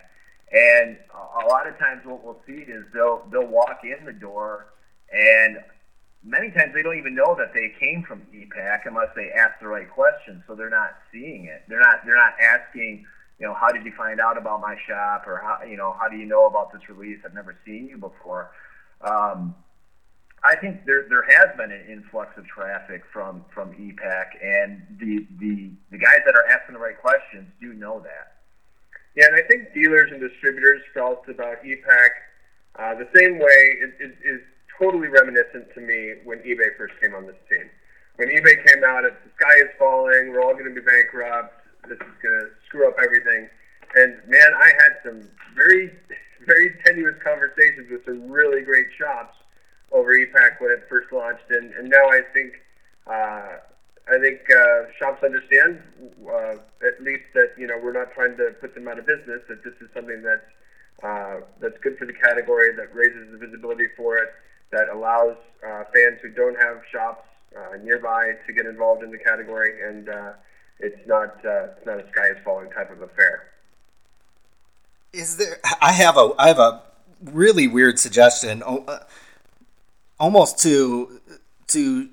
And 0.52 0.98
a 1.14 1.46
lot 1.48 1.68
of 1.68 1.78
times, 1.78 2.02
what 2.06 2.24
we'll 2.24 2.42
see 2.48 2.64
is 2.64 2.86
they'll 2.94 3.28
they'll 3.32 3.46
walk 3.46 3.82
in 3.84 4.06
the 4.06 4.14
door, 4.14 4.68
and 5.12 5.58
many 6.24 6.50
times 6.52 6.74
they 6.74 6.82
don't 6.82 6.98
even 6.98 7.16
know 7.16 7.36
that 7.38 7.54
they 7.54 7.74
came 7.80 8.04
from 8.04 8.22
ePack 8.34 8.86
unless 8.86 9.10
they 9.16 9.30
ask 9.32 9.60
the 9.60 9.68
right 9.68 9.90
questions. 9.90 10.42
So 10.48 10.56
they're 10.56 10.70
not 10.70 10.96
seeing 11.12 11.46
it. 11.46 11.64
They're 11.68 11.80
not 11.80 12.06
they're 12.06 12.16
not 12.16 12.34
asking, 12.42 13.06
you 13.40 13.46
know, 13.46 13.54
how 13.54 13.70
did 13.72 13.86
you 13.86 13.94
find 13.96 14.20
out 14.20 14.38
about 14.38 14.62
my 14.62 14.76
shop, 14.88 15.28
or 15.28 15.42
how 15.44 15.66
you 15.66 15.78
know 15.78 15.96
how 16.00 16.08
do 16.08 16.18
you 16.18 16.26
know 16.26 16.48
about 16.48 16.74
this 16.74 16.82
release? 16.90 17.20
I've 17.26 17.34
never 17.34 17.58
seen 17.66 17.88
you 17.90 17.98
before. 17.98 18.52
Um, 19.02 19.56
I 20.44 20.56
think 20.56 20.86
there 20.86 21.08
there 21.10 21.24
has 21.24 21.56
been 21.58 21.72
an 21.72 21.86
influx 21.90 22.38
of 22.38 22.46
traffic 22.48 23.04
from 23.12 23.46
from 23.54 23.74
ePack, 23.74 24.42
and 24.42 24.82
the 25.00 25.26
the 25.40 25.72
the 25.92 25.98
guys 25.98 26.20
that 26.26 26.36
are 26.36 26.48
asking 26.50 26.74
the 26.74 26.80
right 26.82 27.00
questions 27.00 27.48
do 27.62 27.74
know 27.74 28.00
that. 28.00 28.38
Yeah, 29.16 29.26
and 29.28 29.36
I 29.36 29.42
think 29.48 29.74
dealers 29.74 30.12
and 30.12 30.22
distributors 30.22 30.82
felt 30.94 31.28
about 31.28 31.64
ePack 31.64 32.10
uh, 32.78 32.94
the 32.94 33.10
same 33.16 33.40
way 33.40 33.62
it, 33.82 33.94
it 34.00 34.14
is 34.24 34.42
totally 34.78 35.08
reminiscent 35.08 35.74
to 35.74 35.82
me 35.82 36.22
when 36.24 36.40
eBay 36.40 36.78
first 36.78 36.94
came 37.02 37.16
on 37.16 37.26
the 37.26 37.34
scene. 37.50 37.70
When 38.18 38.30
eBay 38.30 38.66
came 38.66 38.84
out, 38.84 39.06
it's 39.06 39.18
the 39.26 39.32
sky 39.40 39.58
is 39.62 39.70
falling, 39.78 40.30
we're 40.30 40.42
all 40.42 40.54
going 40.54 40.66
to 40.66 40.74
be 40.74 40.82
bankrupt, 40.82 41.57
this 41.90 42.00
is 42.00 42.16
going 42.22 42.40
to 42.40 42.48
screw 42.68 42.88
up 42.88 42.96
everything. 43.02 43.50
And 43.96 44.18
man, 44.28 44.52
I 44.60 44.72
had 44.80 44.94
some 45.04 45.28
very, 45.56 45.92
very 46.46 46.76
tenuous 46.86 47.16
conversations 47.24 47.90
with 47.90 48.06
some 48.06 48.30
really 48.30 48.62
great 48.62 48.88
shops 48.98 49.36
over 49.92 50.12
ePack 50.12 50.60
when 50.60 50.72
it 50.72 50.84
first 50.90 51.12
launched, 51.12 51.50
and, 51.50 51.74
and 51.74 51.90
now 51.90 52.10
I 52.10 52.22
think 52.34 52.54
uh, 53.08 53.64
I 54.10 54.20
think 54.20 54.40
uh, 54.52 54.92
shops 55.00 55.24
understand 55.24 55.82
uh, 56.28 56.56
at 56.86 57.02
least 57.02 57.24
that 57.34 57.52
you 57.58 57.68
know 57.68 57.80
we're 57.82 57.94
not 57.94 58.14
trying 58.14 58.38
to 58.38 58.56
put 58.60 58.74
them 58.76 58.88
out 58.88 59.00
of 59.00 59.06
business. 59.06 59.42
That 59.48 59.64
this 59.64 59.74
is 59.82 59.90
something 59.94 60.22
that's 60.22 61.04
uh, 61.04 61.42
that's 61.60 61.78
good 61.80 61.98
for 61.98 62.06
the 62.06 62.14
category, 62.14 62.76
that 62.76 62.94
raises 62.96 63.32
the 63.32 63.38
visibility 63.38 63.86
for 63.96 64.18
it, 64.18 64.30
that 64.72 64.90
allows 64.90 65.38
uh, 65.66 65.84
fans 65.94 66.20
who 66.22 66.30
don't 66.30 66.60
have 66.60 66.82
shops 66.92 67.28
uh, 67.56 67.78
nearby 67.84 68.34
to 68.46 68.54
get 68.54 68.66
involved 68.66 69.04
in 69.04 69.12
the 69.12 69.18
category, 69.18 69.88
and 69.88 70.10
uh, 70.10 70.34
it's 70.80 71.08
not 71.08 71.44
uh, 71.46 71.68
it's 71.78 71.86
not 71.86 72.00
a 72.00 72.08
sky 72.12 72.28
is 72.28 72.38
falling 72.44 72.70
type 72.72 72.92
of 72.92 73.02
affair. 73.02 73.52
Is 75.14 75.38
there? 75.38 75.58
I 75.82 75.94
have 75.94 76.18
a 76.18 76.32
I 76.38 76.48
have 76.48 76.60
a 76.60 76.82
really 77.24 77.68
weird 77.68 78.00
suggestion, 78.00 78.64
uh, 78.64 79.00
almost 80.20 80.60
to 80.60 81.22
to 81.68 82.10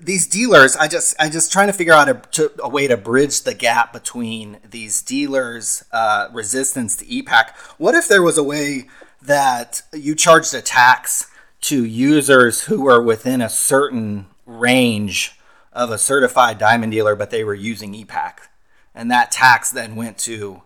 these 0.00 0.26
dealers. 0.26 0.76
I 0.76 0.88
just 0.88 1.14
I'm 1.18 1.30
just 1.30 1.52
trying 1.52 1.66
to 1.66 1.72
figure 1.72 1.92
out 1.92 2.08
a, 2.08 2.14
to, 2.32 2.52
a 2.62 2.68
way 2.68 2.86
to 2.86 2.96
bridge 2.96 3.42
the 3.42 3.54
gap 3.54 3.92
between 3.92 4.58
these 4.68 5.02
dealers' 5.02 5.84
uh, 5.92 6.28
resistance 6.32 6.96
to 6.96 7.04
ePack. 7.04 7.50
What 7.78 7.94
if 7.94 8.08
there 8.08 8.22
was 8.22 8.38
a 8.38 8.44
way 8.44 8.88
that 9.22 9.82
you 9.92 10.14
charged 10.14 10.54
a 10.54 10.62
tax? 10.62 11.30
to 11.62 11.84
users 11.84 12.64
who 12.64 12.82
were 12.82 13.02
within 13.02 13.40
a 13.40 13.48
certain 13.48 14.26
range 14.44 15.35
of 15.76 15.90
a 15.90 15.98
certified 15.98 16.58
diamond 16.58 16.90
dealer, 16.90 17.14
but 17.14 17.30
they 17.30 17.44
were 17.44 17.54
using 17.54 17.92
ePack. 17.92 18.48
And 18.94 19.10
that 19.10 19.30
tax 19.30 19.70
then 19.70 19.94
went 19.94 20.16
to 20.20 20.62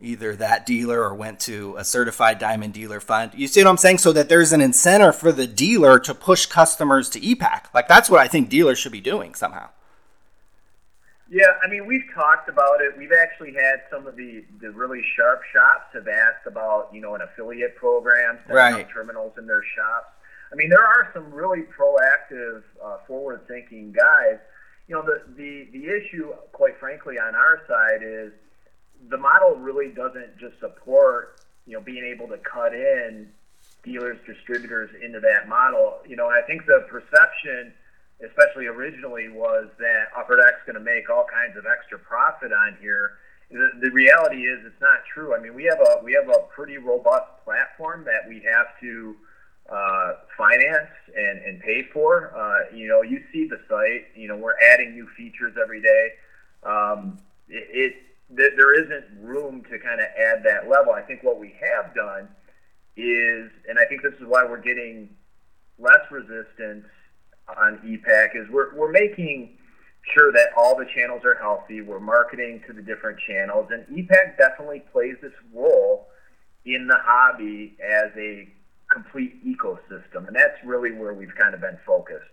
either 0.00 0.34
that 0.34 0.66
dealer 0.66 1.00
or 1.00 1.14
went 1.14 1.38
to 1.38 1.76
a 1.78 1.84
certified 1.84 2.40
diamond 2.40 2.74
dealer 2.74 2.98
fund. 2.98 3.30
You 3.36 3.46
see 3.46 3.62
what 3.62 3.70
I'm 3.70 3.76
saying? 3.76 3.98
So 3.98 4.12
that 4.12 4.28
there's 4.28 4.52
an 4.52 4.60
incentive 4.60 5.14
for 5.14 5.30
the 5.30 5.46
dealer 5.46 6.00
to 6.00 6.12
push 6.12 6.46
customers 6.46 7.08
to 7.10 7.20
ePack. 7.20 7.72
Like 7.72 7.86
that's 7.86 8.10
what 8.10 8.18
I 8.18 8.26
think 8.26 8.48
dealers 8.48 8.80
should 8.80 8.90
be 8.90 9.00
doing 9.00 9.36
somehow. 9.36 9.68
Yeah, 11.30 11.46
I 11.64 11.68
mean, 11.68 11.86
we've 11.86 12.04
talked 12.12 12.48
about 12.48 12.82
it. 12.82 12.98
We've 12.98 13.12
actually 13.12 13.54
had 13.54 13.84
some 13.90 14.06
of 14.08 14.16
the, 14.16 14.44
the 14.60 14.70
really 14.72 15.02
sharp 15.16 15.40
shops 15.50 15.94
have 15.94 16.08
asked 16.08 16.46
about, 16.46 16.90
you 16.92 17.00
know, 17.00 17.14
an 17.14 17.22
affiliate 17.22 17.76
program, 17.76 18.38
setting 18.42 18.56
right. 18.56 18.84
up 18.84 18.92
terminals 18.92 19.32
in 19.38 19.46
their 19.46 19.62
shops. 19.62 20.08
I 20.52 20.54
mean, 20.54 20.68
there 20.68 20.84
are 20.84 21.10
some 21.14 21.32
really 21.32 21.62
proactive, 21.62 22.62
uh, 22.84 22.98
forward-thinking 23.06 23.92
guys. 23.92 24.38
You 24.86 24.96
know, 24.96 25.02
the, 25.02 25.22
the, 25.34 25.68
the 25.72 25.88
issue, 25.88 26.34
quite 26.52 26.78
frankly, 26.78 27.18
on 27.18 27.34
our 27.34 27.62
side 27.66 28.02
is 28.02 28.32
the 29.08 29.16
model 29.16 29.56
really 29.56 29.88
doesn't 29.88 30.38
just 30.38 30.60
support, 30.60 31.40
you 31.66 31.74
know, 31.74 31.80
being 31.80 32.04
able 32.04 32.28
to 32.28 32.38
cut 32.38 32.74
in 32.74 33.28
dealers, 33.82 34.18
distributors 34.26 34.90
into 35.02 35.20
that 35.20 35.48
model. 35.48 35.98
You 36.06 36.16
know, 36.16 36.28
I 36.28 36.42
think 36.42 36.66
the 36.66 36.86
perception– 36.88 37.72
especially 38.22 38.66
originally, 38.66 39.28
was 39.28 39.68
that 39.78 40.04
Upper 40.16 40.36
Deck's 40.36 40.62
going 40.64 40.78
to 40.78 40.80
make 40.80 41.10
all 41.10 41.26
kinds 41.26 41.56
of 41.56 41.66
extra 41.66 41.98
profit 41.98 42.52
on 42.52 42.76
here. 42.80 43.18
The, 43.50 43.70
the 43.80 43.90
reality 43.90 44.42
is, 44.46 44.64
it's 44.64 44.80
not 44.80 45.00
true. 45.12 45.34
I 45.34 45.40
mean, 45.40 45.54
we 45.54 45.64
have 45.64 45.80
a 45.80 46.04
we 46.04 46.12
have 46.12 46.28
a 46.28 46.46
pretty 46.54 46.78
robust 46.78 47.26
platform 47.44 48.04
that 48.04 48.28
we 48.28 48.40
have 48.46 48.66
to 48.80 49.16
uh, 49.70 50.12
finance 50.36 50.90
and, 51.16 51.38
and 51.40 51.60
pay 51.60 51.82
for. 51.92 52.36
Uh, 52.36 52.74
you 52.74 52.88
know, 52.88 53.02
you 53.02 53.22
see 53.32 53.46
the 53.46 53.58
site. 53.68 54.06
You 54.16 54.28
know, 54.28 54.36
we're 54.36 54.58
adding 54.72 54.92
new 54.92 55.08
features 55.16 55.54
every 55.60 55.82
day. 55.82 56.10
Um, 56.62 57.18
it, 57.48 57.68
it 57.72 57.94
there 58.34 58.82
isn't 58.82 59.04
room 59.20 59.62
to 59.64 59.78
kind 59.78 60.00
of 60.00 60.06
add 60.18 60.42
that 60.44 60.68
level. 60.68 60.92
I 60.92 61.02
think 61.02 61.22
what 61.22 61.38
we 61.38 61.54
have 61.60 61.94
done 61.94 62.28
is, 62.96 63.50
and 63.68 63.78
I 63.78 63.84
think 63.84 64.02
this 64.02 64.14
is 64.14 64.26
why 64.26 64.44
we're 64.44 64.60
getting 64.60 65.10
less 65.78 66.10
resistance 66.10 66.86
on 67.58 67.78
ePack 67.78 68.36
is 68.36 68.48
we're, 68.50 68.74
we're 68.74 68.90
making 68.90 69.58
sure 70.14 70.32
that 70.32 70.48
all 70.56 70.76
the 70.76 70.86
channels 70.94 71.22
are 71.24 71.34
healthy. 71.34 71.80
We're 71.80 72.00
marketing 72.00 72.62
to 72.66 72.72
the 72.72 72.82
different 72.82 73.18
channels, 73.26 73.68
and 73.70 73.84
ePack 73.86 74.38
definitely 74.38 74.82
plays 74.92 75.16
this 75.20 75.32
role 75.52 76.08
in 76.64 76.86
the 76.86 76.98
hobby 76.98 77.76
as 77.82 78.10
a 78.16 78.48
complete 78.92 79.44
ecosystem, 79.46 80.26
and 80.26 80.36
that's 80.36 80.62
really 80.64 80.92
where 80.92 81.14
we've 81.14 81.34
kind 81.34 81.54
of 81.54 81.60
been 81.60 81.78
focused. 81.86 82.24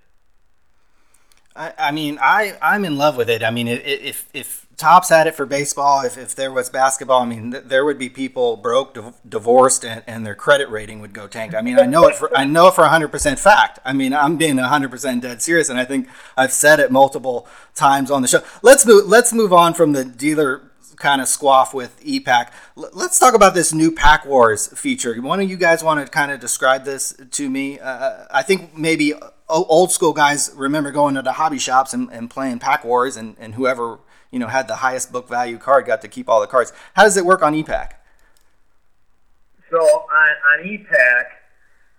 I, 1.55 1.73
I 1.77 1.91
mean, 1.91 2.19
I 2.21 2.57
I'm 2.61 2.85
in 2.85 2.97
love 2.97 3.17
with 3.17 3.29
it. 3.29 3.43
I 3.43 3.51
mean, 3.51 3.67
if 3.67 4.29
if 4.33 4.67
Topps 4.77 5.09
had 5.09 5.27
it 5.27 5.35
for 5.35 5.45
baseball, 5.45 6.05
if, 6.05 6.17
if 6.17 6.33
there 6.33 6.53
was 6.53 6.69
basketball, 6.69 7.21
I 7.21 7.25
mean, 7.25 7.51
th- 7.51 7.65
there 7.65 7.83
would 7.83 7.97
be 7.97 8.07
people 8.07 8.55
broke, 8.55 8.97
divorced, 9.27 9.83
and, 9.83 10.01
and 10.07 10.25
their 10.25 10.35
credit 10.35 10.69
rating 10.69 11.01
would 11.01 11.11
go 11.11 11.27
tank. 11.27 11.53
I 11.53 11.61
mean, 11.61 11.77
I 11.77 11.85
know 11.85 12.07
it 12.07 12.15
for 12.15 12.35
I 12.37 12.45
know 12.45 12.67
it 12.67 12.75
for 12.75 12.85
100% 12.85 13.37
fact. 13.37 13.79
I 13.83 13.91
mean, 13.91 14.13
I'm 14.13 14.37
being 14.37 14.55
100% 14.55 15.21
dead 15.21 15.41
serious, 15.41 15.69
and 15.69 15.77
I 15.77 15.83
think 15.83 16.07
I've 16.37 16.53
said 16.53 16.79
it 16.79 16.91
multiple 16.91 17.45
times 17.75 18.09
on 18.09 18.21
the 18.21 18.29
show. 18.29 18.41
Let's 18.61 18.85
move 18.85 19.07
let's 19.07 19.33
move 19.33 19.51
on 19.51 19.73
from 19.73 19.91
the 19.91 20.05
dealer 20.05 20.68
kind 20.99 21.21
of 21.21 21.27
squaff 21.27 21.73
with 21.73 21.99
ePack. 22.03 22.51
L- 22.77 22.89
let's 22.93 23.17
talk 23.17 23.33
about 23.33 23.55
this 23.55 23.73
new 23.73 23.91
Pack 23.91 24.25
Wars 24.25 24.67
feature. 24.67 25.19
One 25.19 25.39
of 25.39 25.49
you 25.49 25.57
guys 25.57 25.83
want 25.83 26.05
to 26.05 26.11
kind 26.11 26.31
of 26.31 26.39
describe 26.39 26.85
this 26.85 27.15
to 27.31 27.49
me? 27.49 27.79
Uh, 27.79 28.25
I 28.29 28.43
think 28.43 28.77
maybe 28.77 29.13
old 29.49 29.91
school 29.91 30.13
guys 30.13 30.51
remember 30.55 30.91
going 30.91 31.15
to 31.15 31.21
the 31.21 31.33
hobby 31.33 31.57
shops 31.57 31.93
and, 31.93 32.09
and 32.11 32.29
playing 32.29 32.59
Pack 32.59 32.83
Wars, 32.83 33.17
and, 33.17 33.35
and 33.39 33.55
whoever 33.55 33.99
you 34.31 34.37
know 34.37 34.47
had 34.47 34.67
the 34.67 34.77
highest 34.77 35.11
book 35.11 35.27
value 35.27 35.57
card 35.57 35.85
got 35.85 36.01
to 36.01 36.07
keep 36.07 36.29
all 36.29 36.41
the 36.41 36.47
cards. 36.47 36.71
How 36.93 37.03
does 37.03 37.17
it 37.17 37.25
work 37.25 37.41
on 37.41 37.53
ePack? 37.53 37.93
So 39.71 39.77
on, 39.77 40.59
on 40.59 40.65
ePack, 40.65 41.23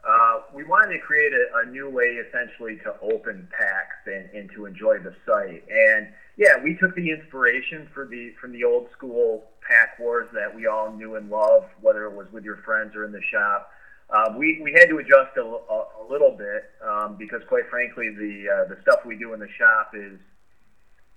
uh, 0.06 0.42
we 0.54 0.64
wanted 0.64 0.94
to 0.94 0.98
create 0.98 1.32
a, 1.32 1.58
a, 1.58 1.70
new 1.70 1.88
way 1.88 2.18
essentially 2.26 2.76
to 2.78 2.94
open 3.00 3.46
packs 3.56 3.96
and, 4.06 4.28
and 4.30 4.50
to 4.52 4.66
enjoy 4.66 4.98
the 4.98 5.14
site. 5.24 5.62
And 5.70 6.08
yeah, 6.40 6.56
we 6.64 6.74
took 6.74 6.94
the 6.94 7.10
inspiration 7.10 7.86
for 7.92 8.06
the 8.06 8.32
from 8.40 8.52
the 8.52 8.64
old 8.64 8.88
school 8.96 9.44
pack 9.60 9.98
wars 9.98 10.26
that 10.32 10.52
we 10.56 10.66
all 10.66 10.90
knew 10.90 11.16
and 11.16 11.28
loved, 11.28 11.66
whether 11.82 12.06
it 12.06 12.14
was 12.14 12.26
with 12.32 12.44
your 12.44 12.56
friends 12.64 12.96
or 12.96 13.04
in 13.04 13.12
the 13.12 13.20
shop. 13.30 13.70
Um, 14.08 14.38
we, 14.38 14.58
we 14.60 14.72
had 14.72 14.88
to 14.88 14.98
adjust 14.98 15.36
a, 15.36 15.42
a, 15.42 15.84
a 16.02 16.04
little 16.10 16.32
bit 16.32 16.70
um, 16.82 17.16
because, 17.16 17.42
quite 17.46 17.68
frankly, 17.68 18.08
the 18.08 18.48
uh, 18.48 18.68
the 18.74 18.80
stuff 18.80 19.00
we 19.04 19.18
do 19.18 19.34
in 19.34 19.38
the 19.38 19.50
shop 19.58 19.92
is 19.94 20.18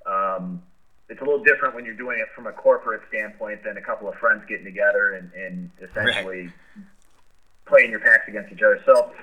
um, 0.05 0.62
it's 1.07 1.21
a 1.21 1.23
little 1.23 1.43
different 1.43 1.73
when 1.73 1.86
you're 1.86 1.95
doing 1.95 2.19
it 2.19 2.27
from 2.36 2.47
a 2.47 2.51
corporate 2.51 3.01
standpoint 3.07 3.63
than 3.63 3.77
a 3.77 3.81
couple 3.81 4.09
of 4.09 4.15
friends 4.15 4.43
getting 4.49 4.65
together 4.65 5.13
and, 5.13 5.31
and 5.33 5.71
essentially 5.81 6.47
right. 6.47 6.53
playing 7.65 7.91
your 7.91 8.01
packs 8.01 8.27
against 8.27 8.51
each 8.51 8.62
other. 8.62 8.81
So 8.86 9.13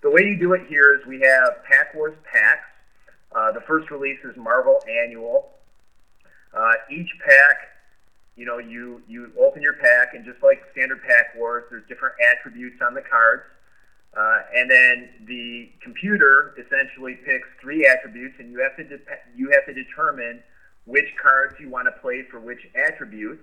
the 0.00 0.10
way 0.10 0.22
you 0.22 0.38
do 0.38 0.54
it 0.54 0.62
here 0.68 0.98
is 0.98 1.06
we 1.06 1.20
have 1.20 1.62
Pack 1.64 1.94
Wars 1.94 2.16
packs. 2.24 2.64
Uh, 3.32 3.52
the 3.52 3.60
first 3.60 3.90
release 3.90 4.18
is 4.24 4.36
Marvel 4.36 4.80
Annual. 4.88 5.50
Uh, 6.52 6.72
each 6.90 7.10
pack, 7.24 7.56
you 8.36 8.44
know, 8.44 8.58
you 8.58 9.02
you 9.06 9.30
open 9.38 9.62
your 9.62 9.74
pack, 9.74 10.14
and 10.14 10.24
just 10.24 10.42
like 10.42 10.62
standard 10.72 11.02
Pack 11.02 11.36
Wars, 11.36 11.64
there's 11.70 11.86
different 11.88 12.14
attributes 12.28 12.82
on 12.82 12.94
the 12.94 13.02
cards. 13.02 13.44
Uh, 14.16 14.40
and 14.56 14.68
then 14.68 15.08
the 15.26 15.70
computer 15.80 16.54
essentially 16.58 17.14
picks 17.24 17.46
three 17.60 17.86
attributes, 17.86 18.34
and 18.40 18.50
you 18.50 18.58
have 18.58 18.76
to 18.76 18.82
de- 18.82 19.04
you 19.36 19.50
have 19.50 19.64
to 19.66 19.72
determine 19.72 20.42
which 20.86 21.06
cards 21.22 21.54
you 21.60 21.68
want 21.68 21.86
to 21.86 21.92
play 22.00 22.24
for 22.30 22.40
which 22.40 22.66
attributes. 22.74 23.42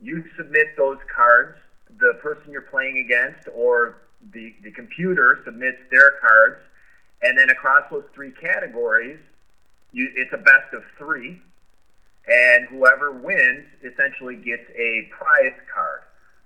You 0.00 0.24
submit 0.36 0.68
those 0.76 0.98
cards. 1.14 1.58
The 1.98 2.14
person 2.22 2.50
you're 2.50 2.62
playing 2.62 2.98
against 2.98 3.48
or 3.54 3.98
the, 4.32 4.54
the 4.62 4.70
computer 4.70 5.40
submits 5.44 5.78
their 5.90 6.12
cards. 6.20 6.60
And 7.22 7.36
then 7.36 7.50
across 7.50 7.84
those 7.90 8.04
three 8.14 8.32
categories, 8.32 9.18
you, 9.92 10.10
it's 10.16 10.32
a 10.32 10.38
best 10.38 10.72
of 10.74 10.82
three. 10.98 11.40
And 12.28 12.66
whoever 12.68 13.12
wins 13.12 13.66
essentially 13.84 14.36
gets 14.36 14.68
a 14.76 15.08
prize 15.10 15.58
card. 15.72 16.00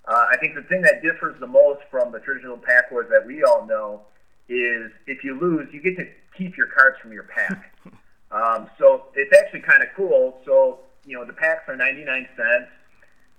Uh, 0.07 0.27
I 0.31 0.37
think 0.37 0.55
the 0.55 0.63
thing 0.63 0.83
that 0.83 1.03
differs 1.03 1.39
the 1.41 1.47
most 1.47 1.81
from 1.91 2.13
the 2.13 2.21
traditional 2.21 2.59
pack 2.59 2.91
wars 2.91 3.07
that 3.11 3.27
we 3.27 3.43
all 3.43 3.67
know 3.67 4.03
is 4.49 4.91
if 5.07 5.25
you 5.25 5.39
lose, 5.39 5.69
you 5.73 5.81
get 5.81 5.97
to 5.97 6.07
keep 6.37 6.57
your 6.57 6.67
cards 6.67 6.99
from 7.01 7.13
your 7.13 7.25
pack. 7.25 7.75
Um, 8.33 8.71
so 8.79 9.07
it's 9.17 9.37
actually 9.37 9.63
kind 9.63 9.83
of 9.83 9.89
cool. 9.97 10.41
So, 10.45 10.79
you 11.05 11.17
know, 11.17 11.25
the 11.25 11.33
packs 11.33 11.69
are 11.69 11.75
99 11.75 12.29
cents. 12.37 12.71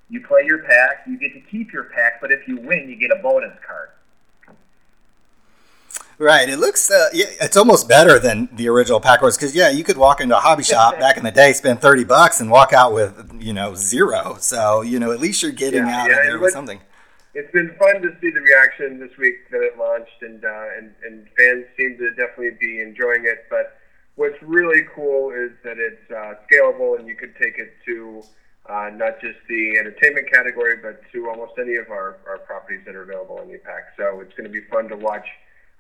You 0.10 0.20
play 0.20 0.44
your 0.46 0.64
pack, 0.64 1.04
you 1.08 1.18
get 1.18 1.34
to 1.34 1.40
keep 1.40 1.72
your 1.72 1.86
pack, 1.86 2.20
but 2.20 2.30
if 2.30 2.46
you 2.46 2.58
win, 2.58 2.90
you 2.90 2.98
get 2.98 3.10
a 3.12 3.22
bonus 3.22 3.58
card. 3.66 3.92
Right. 6.22 6.48
It 6.48 6.60
looks, 6.60 6.92
uh, 6.92 7.10
yeah, 7.14 7.26
it's 7.42 7.58
almost 7.58 7.90
better 7.90 8.20
than 8.20 8.48
the 8.54 8.70
original 8.70 9.00
pack 9.00 9.24
wars 9.24 9.36
because, 9.36 9.56
yeah, 9.56 9.70
you 9.70 9.84
could 9.84 9.98
walk 9.98 10.22
into 10.22 10.38
a 10.38 10.40
hobby 10.40 10.62
shop 10.62 11.00
back 11.00 11.18
in 11.18 11.24
the 11.24 11.32
day, 11.32 11.52
spend 11.52 11.82
30 11.82 12.04
bucks, 12.04 12.40
and 12.40 12.52
walk 12.52 12.74
out 12.74 12.94
with, 12.94 13.36
you 13.42 13.54
know, 13.54 13.74
zero. 13.74 14.38
So, 14.40 14.82
you 14.82 15.00
know, 15.00 15.12
at 15.12 15.20
least 15.20 15.42
you're 15.42 15.52
getting 15.52 15.88
yeah, 15.88 16.04
out 16.04 16.10
yeah, 16.12 16.18
of 16.18 16.26
there 16.28 16.40
with 16.40 16.54
something. 16.54 16.80
It's 17.34 17.52
been 17.52 17.74
fun 17.80 18.04
to 18.04 18.16
see 18.22 18.30
the 18.30 18.40
reaction 18.40 19.00
this 19.00 19.18
week 19.18 19.50
that 19.50 19.64
it 19.64 19.80
launched, 19.80 20.22
and, 20.22 20.46
uh, 20.46 20.66
and, 20.78 20.94
and 21.04 21.28
fans 21.36 21.66
seem 21.76 21.98
to 21.98 22.12
definitely 22.12 22.52
be 22.62 22.82
enjoying 22.82 23.26
it. 23.26 23.48
But 23.50 23.80
what's 24.14 24.38
really 24.44 24.86
cool 24.94 25.32
is 25.32 25.50
that 25.64 25.80
it's 25.80 26.12
uh, 26.12 26.36
scalable 26.46 27.00
and 27.00 27.08
you 27.08 27.16
could 27.16 27.34
take 27.42 27.58
it 27.58 27.74
to 27.88 28.22
uh, 28.70 28.92
not 28.94 29.20
just 29.22 29.40
the 29.50 29.76
entertainment 29.80 30.32
category, 30.32 30.76
but 30.84 31.02
to 31.14 31.30
almost 31.30 31.54
any 31.60 31.78
of 31.78 31.90
our, 31.90 32.20
our 32.28 32.38
properties 32.46 32.82
that 32.86 32.94
are 32.94 33.02
available 33.02 33.42
in 33.42 33.52
the 33.52 33.58
pack. 33.58 33.86
So 33.98 34.20
it's 34.20 34.34
going 34.38 34.46
to 34.46 34.54
be 34.54 34.62
fun 34.70 34.88
to 34.90 34.98
watch 34.98 35.26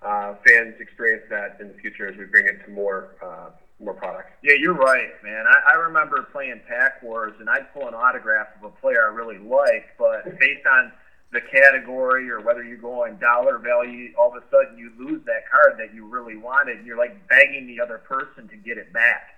uh, 0.01 0.35
fans 0.45 0.75
experience 0.79 1.23
that 1.29 1.57
in 1.59 1.67
the 1.69 1.73
future 1.75 2.07
as 2.07 2.17
we 2.17 2.25
bring 2.25 2.45
it 2.45 2.65
to 2.65 2.71
more 2.71 3.15
uh, 3.21 3.51
more 3.79 3.93
products. 3.93 4.31
Yeah, 4.43 4.53
you're 4.59 4.75
right, 4.75 5.09
man. 5.23 5.45
I, 5.47 5.71
I 5.71 5.73
remember 5.73 6.27
playing 6.31 6.61
Pack 6.67 7.01
Wars, 7.01 7.33
and 7.39 7.49
I'd 7.49 7.73
pull 7.73 7.87
an 7.87 7.93
autograph 7.93 8.47
of 8.57 8.71
a 8.71 8.75
player 8.81 9.01
I 9.09 9.13
really 9.13 9.39
liked, 9.39 9.97
but 9.97 10.23
based 10.39 10.65
on 10.67 10.91
the 11.31 11.41
category 11.41 12.29
or 12.29 12.41
whether 12.41 12.63
you 12.63 12.77
go 12.77 13.03
on 13.05 13.17
dollar 13.19 13.57
value, 13.57 14.13
all 14.19 14.35
of 14.35 14.35
a 14.35 14.45
sudden 14.51 14.77
you 14.77 14.91
lose 14.99 15.21
that 15.25 15.49
card 15.49 15.79
that 15.79 15.95
you 15.95 16.05
really 16.05 16.35
wanted. 16.35 16.77
And 16.77 16.85
you're 16.85 16.97
like 16.97 17.27
begging 17.27 17.67
the 17.67 17.81
other 17.81 17.97
person 17.99 18.47
to 18.49 18.57
get 18.57 18.77
it 18.77 18.91
back. 18.91 19.30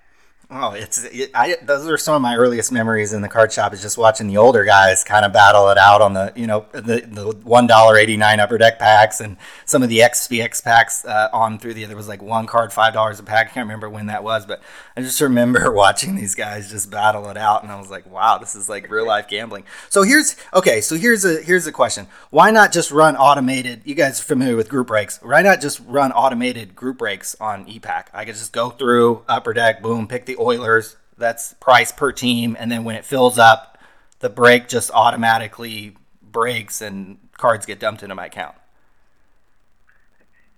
Oh, 0.49 0.71
it's 0.73 1.03
it, 1.05 1.31
I. 1.33 1.57
Those 1.63 1.87
are 1.87 1.97
some 1.97 2.15
of 2.15 2.21
my 2.21 2.35
earliest 2.35 2.71
memories 2.71 3.11
in 3.13 3.21
the 3.21 3.29
card 3.29 3.51
shop. 3.51 3.73
Is 3.73 3.81
just 3.81 3.97
watching 3.97 4.27
the 4.27 4.37
older 4.37 4.63
guys 4.65 5.03
kind 5.03 5.25
of 5.25 5.33
battle 5.33 5.69
it 5.69 5.77
out 5.77 6.01
on 6.01 6.13
the 6.13 6.31
you 6.35 6.45
know 6.45 6.65
the 6.73 7.01
the 7.09 7.35
one 7.43 7.65
dollar 7.65 7.97
eighty 7.97 8.17
nine 8.17 8.39
upper 8.39 8.57
deck 8.57 8.77
packs 8.77 9.19
and 9.19 9.37
some 9.65 9.81
of 9.81 9.89
the 9.89 9.99
SPx 9.99 10.63
packs 10.63 11.05
uh, 11.05 11.29
on 11.33 11.57
through 11.57 11.73
the. 11.73 11.85
There 11.85 11.95
was 11.95 12.07
like 12.07 12.21
one 12.21 12.45
card 12.45 12.71
five 12.71 12.93
dollars 12.93 13.19
a 13.19 13.23
pack. 13.23 13.47
I 13.47 13.49
can't 13.51 13.65
remember 13.65 13.89
when 13.89 14.07
that 14.07 14.23
was, 14.23 14.45
but 14.45 14.61
I 14.95 15.01
just 15.01 15.19
remember 15.21 15.71
watching 15.73 16.15
these 16.15 16.35
guys 16.35 16.69
just 16.69 16.91
battle 16.91 17.29
it 17.29 17.37
out, 17.37 17.63
and 17.63 17.71
I 17.71 17.79
was 17.79 17.89
like, 17.89 18.05
wow, 18.11 18.37
this 18.37 18.53
is 18.53 18.69
like 18.69 18.91
real 18.91 19.07
life 19.07 19.27
gambling. 19.27 19.63
So 19.89 20.03
here's 20.03 20.35
okay. 20.53 20.81
So 20.81 20.97
here's 20.97 21.25
a 21.25 21.41
here's 21.41 21.65
a 21.65 21.71
question. 21.71 22.05
Why 22.29 22.51
not 22.51 22.71
just 22.71 22.91
run 22.91 23.15
automated? 23.15 23.81
You 23.85 23.95
guys 23.95 24.19
are 24.19 24.23
familiar 24.23 24.55
with 24.55 24.69
group 24.69 24.87
breaks? 24.87 25.19
Why 25.23 25.41
not 25.41 25.61
just 25.61 25.79
run 25.87 26.11
automated 26.11 26.75
group 26.75 26.99
breaks 26.99 27.35
on 27.39 27.65
ePack? 27.65 28.07
I 28.13 28.25
could 28.25 28.35
just 28.35 28.53
go 28.53 28.69
through 28.69 29.23
upper 29.27 29.53
deck, 29.53 29.81
boom, 29.81 30.07
pick 30.07 30.25
the 30.25 30.32
the 30.33 30.41
Oilers. 30.41 30.95
That's 31.17 31.53
price 31.53 31.91
per 31.91 32.11
team, 32.11 32.57
and 32.59 32.71
then 32.71 32.83
when 32.83 32.95
it 32.95 33.05
fills 33.05 33.37
up, 33.37 33.77
the 34.19 34.29
break 34.29 34.67
just 34.67 34.89
automatically 34.91 35.95
breaks 36.21 36.81
and 36.81 37.19
cards 37.37 37.65
get 37.65 37.79
dumped 37.79 38.01
into 38.01 38.15
my 38.15 38.25
account. 38.25 38.55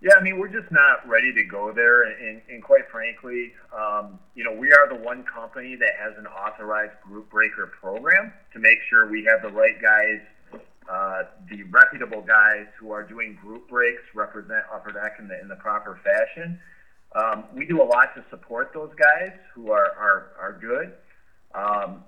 Yeah, 0.01 0.13
I 0.17 0.21
mean, 0.21 0.37
we're 0.37 0.53
just 0.53 0.71
not 0.71 1.07
ready 1.07 1.33
to 1.33 1.43
go 1.43 1.73
there. 1.73 2.03
And, 2.03 2.41
and 2.47 2.63
quite 2.63 2.89
frankly, 2.91 3.53
um, 3.75 4.19
you 4.35 4.43
know, 4.43 4.53
we 4.53 4.71
are 4.71 4.87
the 4.87 4.95
one 5.03 5.23
company 5.23 5.75
that 5.75 5.93
has 5.99 6.13
an 6.17 6.27
authorized 6.27 7.01
group 7.01 7.29
breaker 7.29 7.71
program 7.81 8.31
to 8.53 8.59
make 8.59 8.77
sure 8.89 9.09
we 9.09 9.25
have 9.25 9.41
the 9.41 9.49
right 9.49 9.81
guys, 9.81 10.61
uh, 10.89 11.23
the 11.49 11.63
reputable 11.63 12.21
guys 12.21 12.67
who 12.79 12.91
are 12.91 13.03
doing 13.03 13.37
group 13.41 13.67
breaks 13.67 14.03
represent 14.13 14.63
Upper 14.73 14.91
Deck 14.91 15.15
in 15.19 15.27
the, 15.27 15.41
in 15.41 15.47
the 15.47 15.55
proper 15.55 15.99
fashion. 16.03 16.59
Um, 17.15 17.45
we 17.55 17.65
do 17.65 17.81
a 17.81 17.87
lot 17.87 18.13
to 18.15 18.23
support 18.29 18.71
those 18.73 18.91
guys 18.99 19.31
who 19.53 19.71
are 19.71 19.91
are, 19.97 20.31
are 20.39 20.59
good. 20.59 20.93
Um, 21.53 22.03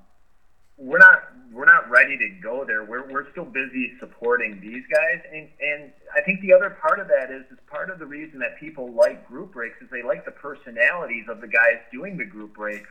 we're 0.78 1.00
not 1.00 1.32
we're 1.52 1.66
not 1.66 1.90
ready 1.90 2.18
to 2.18 2.30
go 2.42 2.64
there. 2.66 2.84
We're 2.84 3.10
we're 3.12 3.32
still 3.32 3.46
busy 3.46 3.94
supporting 4.00 4.60
these 4.62 4.84
guys, 4.92 5.22
and 5.34 5.48
and 5.60 5.92
I 6.16 6.22
think 6.22 6.42
the 6.42 6.54
other 6.54 6.70
part 6.70 7.00
of 7.00 7.08
that 7.08 7.32
is 7.32 7.44
is 7.52 7.58
part 7.68 7.90
of 7.90 8.00
the 8.00 8.06
reason 8.06 8.40
that 8.40 8.60
people 8.60 8.92
like 8.94 9.28
group 9.28 9.54
breaks 9.54 9.82
is 9.82 9.88
they 9.90 10.04
like 10.04 10.26
the 10.26 10.32
personalities 10.32 11.26
of 11.30 11.42
the 11.42 11.48
guys 11.48 11.80
doing 11.92 12.18
the 12.18 12.26
group 12.26 12.54
breaks, 12.54 12.90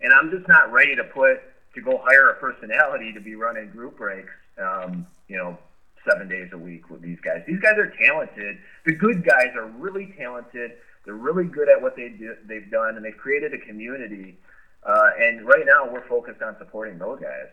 and 0.00 0.12
I'm 0.12 0.30
just 0.30 0.48
not 0.48 0.72
ready 0.72 0.94
to 0.96 1.04
put 1.04 1.42
to 1.74 1.80
go 1.82 2.00
hire 2.02 2.30
a 2.30 2.34
personality 2.34 3.12
to 3.12 3.20
be 3.20 3.34
running 3.34 3.70
group 3.70 3.98
breaks. 3.98 4.32
Um, 4.56 5.06
you 5.28 5.36
know, 5.36 5.58
seven 6.08 6.28
days 6.28 6.50
a 6.52 6.58
week 6.58 6.90
with 6.90 7.02
these 7.02 7.18
guys. 7.20 7.42
These 7.46 7.60
guys 7.60 7.76
are 7.76 7.92
talented. 8.06 8.58
The 8.86 8.92
good 8.92 9.24
guys 9.24 9.54
are 9.56 9.66
really 9.66 10.14
talented 10.16 10.72
they're 11.10 11.16
really 11.16 11.44
good 11.44 11.68
at 11.68 11.82
what 11.82 11.96
they 11.96 12.08
do, 12.08 12.36
they've 12.46 12.70
done, 12.70 12.94
and 12.94 13.04
they've 13.04 13.16
created 13.16 13.52
a 13.52 13.58
community. 13.58 14.38
Uh, 14.84 15.10
and 15.18 15.44
right 15.44 15.66
now, 15.66 15.90
we're 15.90 16.06
focused 16.06 16.40
on 16.40 16.56
supporting 16.58 16.98
those 16.98 17.18
guys. 17.18 17.48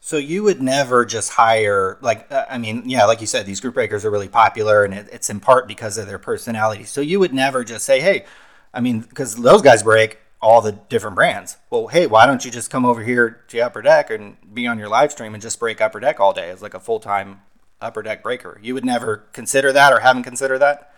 So 0.00 0.18
you 0.18 0.42
would 0.42 0.60
never 0.60 1.06
just 1.06 1.30
hire 1.30 1.98
like 2.02 2.30
uh, 2.30 2.44
I 2.48 2.56
mean 2.58 2.84
yeah 2.86 3.04
like 3.04 3.20
you 3.20 3.26
said 3.26 3.46
these 3.46 3.60
group 3.60 3.74
breakers 3.74 4.04
are 4.04 4.10
really 4.10 4.28
popular 4.28 4.84
and 4.84 4.94
it, 4.94 5.08
it's 5.10 5.28
in 5.28 5.40
part 5.40 5.66
because 5.66 5.98
of 5.98 6.06
their 6.06 6.18
personality. 6.18 6.84
So 6.84 7.00
you 7.00 7.18
would 7.18 7.34
never 7.34 7.64
just 7.64 7.84
say 7.84 8.00
hey, 8.00 8.24
I 8.72 8.80
mean 8.80 9.00
because 9.00 9.34
those 9.34 9.60
guys 9.60 9.82
break 9.82 10.18
all 10.40 10.60
the 10.60 10.72
different 10.72 11.16
brands. 11.16 11.56
Well, 11.68 11.88
hey, 11.88 12.06
why 12.06 12.26
don't 12.26 12.44
you 12.44 12.50
just 12.50 12.70
come 12.70 12.84
over 12.84 13.02
here 13.02 13.42
to 13.48 13.58
Upper 13.60 13.82
Deck 13.82 14.10
and 14.10 14.36
be 14.54 14.66
on 14.66 14.78
your 14.78 14.88
live 14.88 15.10
stream 15.12 15.34
and 15.34 15.42
just 15.42 15.58
break 15.58 15.80
Upper 15.80 15.98
Deck 15.98 16.20
all 16.20 16.32
day 16.32 16.48
as 16.50 16.62
like 16.62 16.74
a 16.74 16.80
full 16.80 17.00
time 17.00 17.40
Upper 17.80 18.02
Deck 18.02 18.22
breaker? 18.22 18.60
You 18.62 18.74
would 18.74 18.84
never 18.84 19.24
consider 19.32 19.72
that 19.72 19.92
or 19.92 20.00
haven't 20.00 20.22
considered 20.22 20.58
that? 20.58 20.94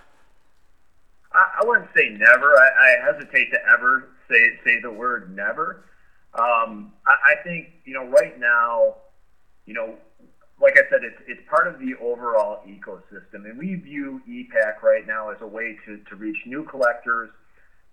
I, 1.32 1.60
I 1.60 1.66
wouldn't 1.66 1.88
say 1.96 2.08
never. 2.10 2.54
I, 2.56 2.68
I 2.68 3.12
hesitate 3.12 3.50
to 3.52 3.58
ever 3.72 4.08
say 4.30 4.58
say 4.64 4.80
the 4.80 4.90
word 4.90 5.34
never. 5.34 5.84
Um, 6.34 6.92
I, 7.06 7.32
I 7.32 7.42
think 7.44 7.68
you 7.84 7.94
know 7.94 8.06
right 8.06 8.38
now, 8.38 8.96
you 9.66 9.74
know, 9.74 9.94
like 10.60 10.74
I 10.74 10.88
said, 10.90 11.00
it's 11.02 11.20
it's 11.26 11.40
part 11.48 11.68
of 11.68 11.78
the 11.78 11.94
overall 12.00 12.62
ecosystem, 12.66 13.48
and 13.48 13.58
we 13.58 13.74
view 13.76 14.20
ePack 14.28 14.82
right 14.82 15.06
now 15.06 15.30
as 15.30 15.38
a 15.40 15.46
way 15.46 15.76
to 15.86 15.98
to 16.08 16.16
reach 16.16 16.36
new 16.46 16.64
collectors, 16.64 17.30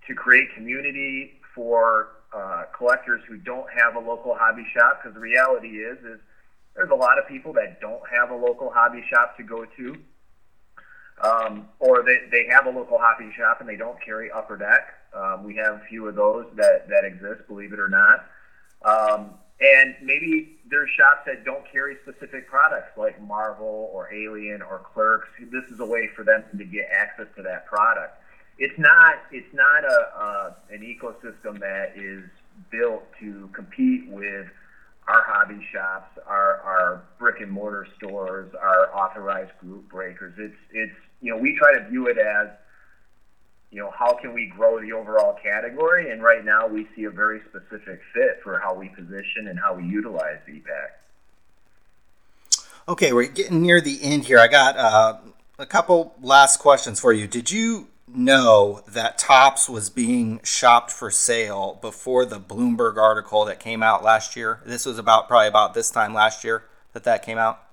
to 0.08 0.14
create 0.14 0.54
community 0.56 1.40
for 1.54 2.10
uh, 2.34 2.64
collectors 2.78 3.22
who 3.28 3.38
don't 3.38 3.68
have 3.76 3.96
a 3.96 4.00
local 4.00 4.36
hobby 4.38 4.66
shop. 4.76 5.02
Because 5.02 5.14
the 5.14 5.22
reality 5.22 5.80
is, 5.80 5.98
is 6.00 6.20
there's 6.76 6.92
a 6.92 6.96
lot 6.96 7.18
of 7.18 7.28
people 7.28 7.54
that 7.54 7.80
don't 7.82 8.02
have 8.10 8.32
a 8.32 8.36
local 8.36 8.72
hobby 8.74 9.04
shop 9.10 9.38
to 9.38 9.44
go 9.44 9.66
to 9.78 9.96
um, 11.22 11.68
or 11.80 12.04
they, 12.04 12.20
they 12.32 12.48
have 12.50 12.66
a 12.66 12.70
local 12.70 12.98
hobby 13.00 13.32
shop 13.36 13.60
and 13.60 13.70
they 13.70 13.76
don't 13.76 14.00
carry 14.04 14.32
upper 14.32 14.58
deck. 14.58 14.94
Um, 15.14 15.44
we 15.44 15.56
have 15.56 15.76
a 15.76 15.82
few 15.90 16.08
of 16.08 16.16
those 16.16 16.46
that, 16.56 16.88
that 16.90 17.06
exist, 17.06 17.48
believe 17.48 17.74
it 17.74 17.80
or 17.80 17.90
not. 17.90 18.26
Um, 18.86 19.32
and 19.60 19.96
maybe 20.02 20.60
there's 20.70 20.90
shops 20.92 21.22
that 21.26 21.44
don't 21.44 21.64
carry 21.72 21.98
specific 22.04 22.48
products 22.48 22.96
like 22.96 23.20
Marvel 23.22 23.90
or 23.92 24.14
Alien 24.14 24.62
or 24.62 24.80
Clerks. 24.94 25.30
This 25.40 25.64
is 25.72 25.80
a 25.80 25.86
way 25.86 26.10
for 26.16 26.24
them 26.24 26.44
to 26.56 26.64
get 26.64 26.90
access 26.92 27.28
to 27.38 27.42
that 27.44 27.66
product. 27.66 28.22
It's 28.60 28.78
not 28.78 29.16
it's 29.32 29.52
not 29.54 29.84
a, 29.84 30.20
a 30.20 30.56
an 30.72 30.82
ecosystem 30.82 31.60
that 31.60 31.94
is 31.96 32.24
built 32.72 33.04
to 33.20 33.50
compete 33.54 34.08
with 34.10 34.48
our 35.08 35.24
hobby 35.26 35.66
shops, 35.72 36.18
our, 36.28 36.60
our 36.62 37.04
brick 37.18 37.40
and 37.40 37.50
mortar 37.50 37.88
stores, 37.98 38.54
our 38.60 38.94
authorized 38.96 39.52
group 39.60 39.88
breakers. 39.90 40.34
It's 40.38 40.56
it's 40.72 40.96
you 41.22 41.34
know 41.34 41.38
we 41.38 41.57
try 41.68 41.80
to 41.80 41.90
view 41.90 42.08
it 42.08 42.18
as 42.18 42.50
you 43.72 43.82
know 43.82 43.92
how 43.98 44.14
can 44.14 44.34
we 44.34 44.46
grow 44.46 44.80
the 44.80 44.94
overall 44.94 45.38
category, 45.42 46.12
and 46.12 46.24
right 46.24 46.44
now 46.44 46.68
we 46.68 46.88
see 46.96 47.04
a 47.04 47.10
very 47.10 47.42
specific 47.50 48.02
fit 48.14 48.40
for 48.44 48.60
how 48.60 48.74
we 48.74 48.88
position 48.90 49.48
and 49.48 49.60
how 49.60 49.74
we 49.74 49.84
utilize 49.84 50.40
e-Pack. 50.48 51.02
Okay, 52.88 53.12
we're 53.12 53.28
getting 53.28 53.62
near 53.62 53.82
the 53.82 54.00
end 54.02 54.26
here. 54.26 54.40
I 54.40 54.48
got 54.48 54.78
uh, 54.78 55.18
a 55.60 55.66
couple 55.66 56.16
last 56.22 56.58
questions 56.60 57.02
for 57.02 57.12
you. 57.12 57.28
Did 57.28 57.52
you 57.52 57.90
know 58.08 58.84
that 58.88 59.18
Topps 59.18 59.68
was 59.68 59.90
being 59.90 60.40
shopped 60.44 60.92
for 60.92 61.12
sale 61.12 61.78
before 61.82 62.26
the 62.26 62.40
Bloomberg 62.40 62.96
article 62.96 63.44
that 63.44 63.60
came 63.60 63.84
out 63.84 64.02
last 64.02 64.38
year. 64.38 64.62
This 64.66 64.86
was 64.86 64.98
about 64.98 65.28
probably 65.28 65.50
about 65.50 65.74
this 65.74 65.92
time 65.92 66.14
last 66.14 66.46
year 66.46 66.64
that 66.94 67.04
that 67.04 67.22
came 67.22 67.38
out. 67.38 67.67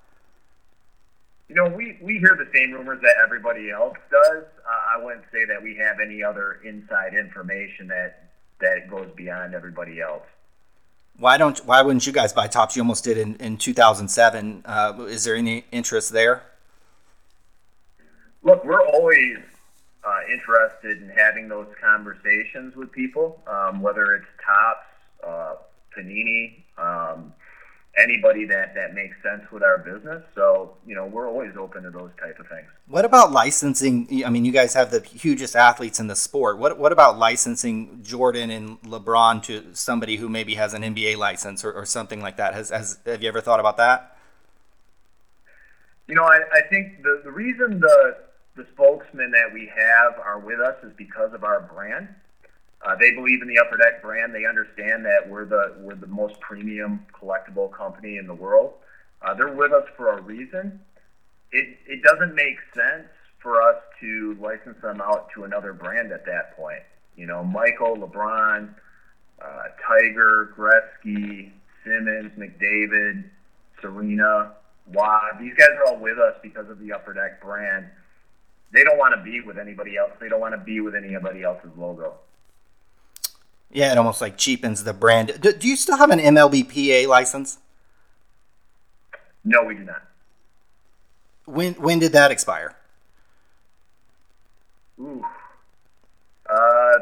You 1.48 1.54
know, 1.54 1.68
we, 1.68 1.98
we 2.00 2.18
hear 2.18 2.37
the 2.38 2.48
same 2.57 2.72
rumors 2.72 3.00
that 3.02 3.14
everybody 3.22 3.70
else 3.70 3.96
does. 4.11 4.44
Uh, 4.44 4.98
I 4.98 5.04
wouldn't 5.04 5.24
say 5.30 5.44
that 5.44 5.62
we 5.62 5.76
have 5.76 5.98
any 6.00 6.22
other 6.22 6.61
inside 6.64 7.14
information 7.14 7.88
that 7.88 8.30
that 8.61 8.88
goes 8.88 9.09
beyond 9.14 9.54
everybody 9.54 10.00
else. 10.00 10.22
Why 11.18 11.37
don't 11.37 11.59
Why 11.66 11.83
wouldn't 11.83 12.07
you 12.07 12.12
guys 12.12 12.33
buy 12.33 12.46
Topps? 12.46 12.76
You 12.76 12.83
almost 12.83 13.04
did 13.04 13.18
in 13.18 13.37
in 13.37 13.59
2007. 13.59 14.62
Uh, 14.64 15.07
is 15.09 15.24
there 15.24 15.37
any 15.37 15.64
interest 15.70 16.12
there? 16.12 16.42
Look, 18.42 18.64
we're 18.64 18.85
always 18.87 19.38
uh, 20.04 20.20
interested 20.33 21.02
in 21.02 21.09
having 21.11 21.48
those 21.48 21.68
conversations 21.83 22.74
with 22.74 22.90
people, 22.92 23.42
um, 23.46 23.80
whether 23.80 24.14
it's 24.14 24.26
Topps, 24.44 24.87
uh, 25.26 25.54
Panini, 25.96 26.62
um, 26.78 27.33
anybody 27.96 28.44
that, 28.46 28.74
that 28.74 28.94
makes 28.94 29.16
sense 29.22 29.42
with 29.52 29.62
our 29.62 29.78
business. 29.78 30.22
So, 30.35 30.74
you 30.87 30.94
know, 30.94 31.07
we're 31.07 31.28
always 31.28 31.57
open 31.57 31.85
to 31.85 31.90
those 31.90 32.11
type 32.20 32.38
of 32.38 32.48
things. 32.48 32.66
What 32.88 33.04
about 33.04 33.33
licensing? 33.33 34.24
I 34.24 34.30
mean, 34.30 34.44
you 34.44 34.52
guys 34.52 34.74
have 34.74 34.90
the 34.90 35.00
hugest 35.00 35.54
athletes 35.54 36.00
in 36.00 36.09
the 36.09 36.16
sport. 36.16 36.59
What, 36.59 36.78
what 36.78 36.92
about 36.92 37.18
licensing 37.18 38.00
Jordan 38.02 38.50
and 38.50 38.83
LeBron 38.83 39.42
to 39.44 39.64
somebody 39.74 40.16
who 40.16 40.28
maybe 40.28 40.54
has 40.54 40.74
an 40.74 40.83
NBA 40.83 41.16
license 41.16 41.64
or, 41.64 41.72
or 41.72 41.87
something 41.87 42.20
like 42.20 42.37
that? 42.37 42.54
Has, 42.54 42.70
has, 42.70 42.98
have 43.07 43.22
you 43.22 43.28
ever 43.28 43.40
thought 43.40 43.61
about 43.61 43.76
that? 43.76 44.16
You 46.09 46.14
know, 46.14 46.24
I, 46.24 46.40
I 46.52 46.61
think 46.68 47.02
the, 47.02 47.22
the 47.24 47.30
reason 47.30 47.80
the 47.80 48.16
the 48.57 48.66
spokesmen 48.72 49.33
that 49.33 49.52
we 49.52 49.70
have 49.74 50.18
are 50.18 50.38
with 50.38 50.61
us 50.61 50.76
is 50.85 50.92
because 50.96 51.33
of 51.33 51.42
our 51.42 51.61
brand. 51.61 52.09
Uh, 52.85 52.94
they 52.97 53.12
believe 53.12 53.40
in 53.40 53.49
the 53.49 53.59
Upper 53.59 53.77
Deck 53.77 54.03
brand. 54.03 54.35
They 54.35 54.44
understand 54.44 55.05
that 55.07 55.29
we're 55.29 55.47
the 55.47 55.75
we're 55.79 55.94
the 55.94 56.07
most 56.07 56.38
premium 56.40 57.07
collectible 57.12 57.73
company 57.73 58.18
in 58.18 58.27
the 58.27 58.35
world. 58.35 58.75
Uh, 59.23 59.33
they're 59.35 59.55
with 59.55 59.73
us 59.73 59.85
for 59.97 60.18
a 60.18 60.20
reason. 60.20 60.81
It 61.51 61.79
it 61.87 62.03
doesn't 62.03 62.35
make 62.35 62.57
sense 62.75 63.09
for 63.40 63.62
us 63.62 63.77
to 64.01 64.37
license 64.40 64.81
them 64.83 65.01
out 65.01 65.29
to 65.35 65.44
another 65.44 65.73
brand 65.73 66.12
at 66.12 66.27
that 66.27 66.57
point. 66.57 66.83
You 67.16 67.27
know, 67.27 67.42
Michael, 67.42 67.97
LeBron, 67.97 68.75
uh, 69.42 69.62
Tiger, 69.87 70.55
Gretzky, 70.57 71.53
Simmons, 71.85 72.33
McDavid, 72.37 73.25
Serena, 73.81 74.53
Watt. 74.92 75.38
These 75.40 75.55
guys 75.55 75.68
are 75.79 75.94
all 75.94 76.01
with 76.01 76.18
us 76.18 76.35
because 76.42 76.68
of 76.68 76.79
the 76.81 76.92
Upper 76.92 77.14
Deck 77.14 77.40
brand 77.40 77.87
they 78.75 78.83
don't 78.83 78.99
want 78.99 79.14
to 79.16 79.23
be 79.23 79.40
with 79.40 79.57
anybody 79.57 79.97
else. 79.97 80.11
They 80.20 80.29
don't 80.29 80.40
want 80.40 80.53
to 80.53 80.59
be 80.59 80.81
with 80.81 80.97
anybody 80.97 81.44
else's 81.44 81.70
logo. 81.77 82.14
Yeah, 83.70 83.92
it 83.92 83.98
almost 83.98 84.20
like 84.20 84.37
cheapens 84.37 84.85
the 84.85 84.92
brand. 84.92 85.40
Do, 85.40 85.53
do 85.53 85.66
you 85.68 85.77
still 85.77 85.96
have 85.96 86.11
an 86.11 86.20
MLBPA 86.20 87.09
license? 87.09 87.59
No, 89.44 89.64
we 89.64 89.74
do 89.74 89.85
not. 89.85 90.03
When 91.44 91.74
when 91.74 91.98
did 91.98 92.12
that 92.12 92.31
expire? 92.31 92.77
Ooh, 94.98 95.24
uh, 96.48 96.92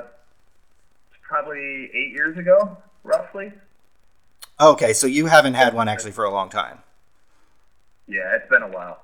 probably 1.22 1.90
eight 1.94 2.12
years 2.12 2.36
ago, 2.36 2.76
roughly. 3.04 3.52
Okay, 4.60 4.92
so 4.92 5.06
you 5.06 5.26
haven't 5.26 5.54
had 5.54 5.74
one 5.74 5.88
actually 5.88 6.12
for 6.12 6.24
a 6.24 6.30
long 6.30 6.48
time. 6.48 6.78
Yeah, 8.08 8.34
it's 8.34 8.48
been 8.48 8.62
a 8.62 8.68
while. 8.68 9.00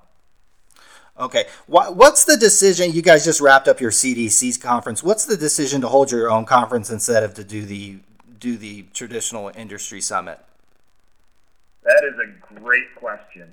Okay. 1.19 1.47
What's 1.67 2.25
the 2.25 2.37
decision? 2.37 2.93
You 2.93 3.03
guys 3.03 3.25
just 3.25 3.41
wrapped 3.41 3.67
up 3.67 3.81
your 3.81 3.91
CDC's 3.91 4.57
conference. 4.57 5.03
What's 5.03 5.25
the 5.25 5.37
decision 5.37 5.81
to 5.81 5.89
hold 5.89 6.13
your 6.13 6.31
own 6.31 6.45
conference 6.45 6.91
instead 6.91 7.23
of 7.25 7.35
to 7.35 7.45
do 7.45 7.65
the 7.65 7.99
do 8.39 8.57
the 8.57 8.83
traditional 8.95 9.51
industry 9.57 10.01
summit? 10.01 10.39
That 11.83 12.05
is 12.05 12.15
a 12.21 12.61
great 12.61 12.95
question. 12.95 13.53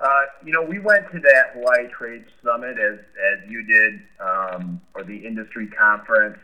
Uh, 0.00 0.22
you 0.44 0.52
know, 0.52 0.62
we 0.62 0.78
went 0.78 1.10
to 1.12 1.20
that 1.20 1.52
Hawaii 1.54 1.88
Trade 1.88 2.24
Summit 2.42 2.78
as 2.78 2.98
as 2.98 3.50
you 3.50 3.64
did, 3.64 4.00
um, 4.20 4.80
or 4.94 5.04
the 5.04 5.16
industry 5.16 5.68
conference, 5.68 6.38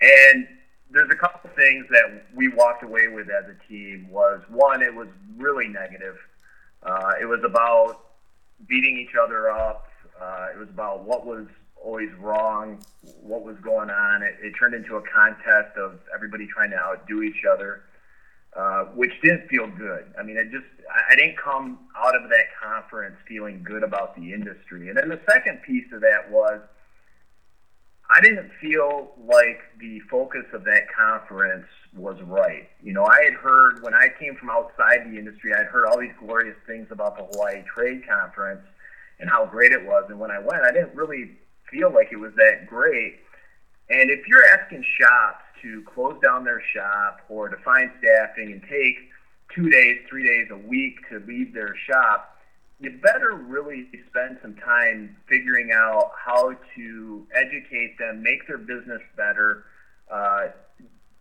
and 0.00 0.46
there's 0.90 1.10
a 1.10 1.16
couple 1.16 1.50
things 1.56 1.86
that 1.90 2.24
we 2.34 2.48
walked 2.48 2.82
away 2.82 3.08
with 3.08 3.28
as 3.28 3.44
a 3.44 3.68
team. 3.68 4.08
Was 4.10 4.40
one, 4.48 4.82
it 4.82 4.94
was 4.94 5.08
really 5.36 5.68
negative. 5.68 6.16
Uh, 6.82 7.12
it 7.20 7.26
was 7.26 7.40
about 7.44 8.09
beating 8.68 8.98
each 8.98 9.14
other 9.20 9.50
up. 9.50 9.86
Uh, 10.20 10.48
it 10.54 10.58
was 10.58 10.68
about 10.68 11.04
what 11.04 11.26
was 11.26 11.46
always 11.82 12.10
wrong, 12.18 12.82
what 13.22 13.42
was 13.42 13.56
going 13.62 13.90
on. 13.90 14.22
It, 14.22 14.36
it 14.42 14.52
turned 14.58 14.74
into 14.74 14.96
a 14.96 15.02
contest 15.02 15.76
of 15.78 16.00
everybody 16.14 16.46
trying 16.46 16.70
to 16.70 16.78
outdo 16.78 17.22
each 17.22 17.44
other, 17.50 17.82
uh, 18.54 18.84
which 18.94 19.12
didn't 19.22 19.48
feel 19.48 19.66
good. 19.66 20.12
I 20.18 20.22
mean, 20.22 20.36
it 20.36 20.50
just, 20.50 20.66
I, 20.92 21.12
I 21.12 21.16
didn't 21.16 21.38
come 21.38 21.78
out 21.96 22.14
of 22.14 22.28
that 22.28 22.46
conference 22.62 23.16
feeling 23.26 23.62
good 23.62 23.82
about 23.82 24.14
the 24.14 24.32
industry. 24.32 24.88
And 24.88 24.96
then 24.98 25.08
the 25.08 25.20
second 25.30 25.62
piece 25.62 25.90
of 25.92 26.00
that 26.02 26.30
was, 26.30 26.60
I 28.12 28.20
didn't 28.20 28.50
feel 28.60 29.12
like 29.24 29.60
the 29.78 30.00
focus 30.10 30.44
of 30.52 30.64
that 30.64 30.92
conference 30.92 31.66
was 31.94 32.20
right. 32.22 32.68
You 32.82 32.92
know, 32.92 33.04
I 33.04 33.22
had 33.24 33.34
heard 33.34 33.82
when 33.82 33.94
I 33.94 34.08
came 34.18 34.34
from 34.34 34.50
outside 34.50 35.06
the 35.06 35.16
industry, 35.16 35.54
I'd 35.54 35.66
heard 35.66 35.86
all 35.86 36.00
these 36.00 36.14
glorious 36.18 36.56
things 36.66 36.88
about 36.90 37.16
the 37.16 37.24
Hawaii 37.24 37.62
Trade 37.72 38.02
Conference 38.08 38.62
and 39.20 39.30
how 39.30 39.46
great 39.46 39.70
it 39.70 39.84
was. 39.84 40.06
And 40.08 40.18
when 40.18 40.32
I 40.32 40.40
went, 40.40 40.62
I 40.62 40.72
didn't 40.72 40.94
really 40.94 41.38
feel 41.70 41.92
like 41.92 42.08
it 42.10 42.18
was 42.18 42.32
that 42.36 42.66
great. 42.66 43.20
And 43.90 44.10
if 44.10 44.26
you're 44.26 44.44
asking 44.44 44.84
shops 44.98 45.44
to 45.62 45.82
close 45.82 46.18
down 46.20 46.44
their 46.44 46.62
shop 46.74 47.20
or 47.28 47.48
to 47.48 47.56
find 47.58 47.90
staffing 48.02 48.52
and 48.52 48.62
take 48.62 48.96
two 49.54 49.70
days, 49.70 49.98
three 50.08 50.26
days 50.26 50.48
a 50.50 50.56
week 50.56 50.96
to 51.10 51.22
leave 51.26 51.54
their 51.54 51.76
shop, 51.88 52.39
you 52.80 52.98
better 53.02 53.34
really 53.34 53.88
spend 54.08 54.38
some 54.40 54.54
time 54.56 55.16
figuring 55.28 55.70
out 55.72 56.12
how 56.16 56.56
to 56.74 57.26
educate 57.34 57.98
them, 57.98 58.22
make 58.22 58.46
their 58.48 58.58
business 58.58 59.02
better, 59.16 59.64
uh, 60.10 60.48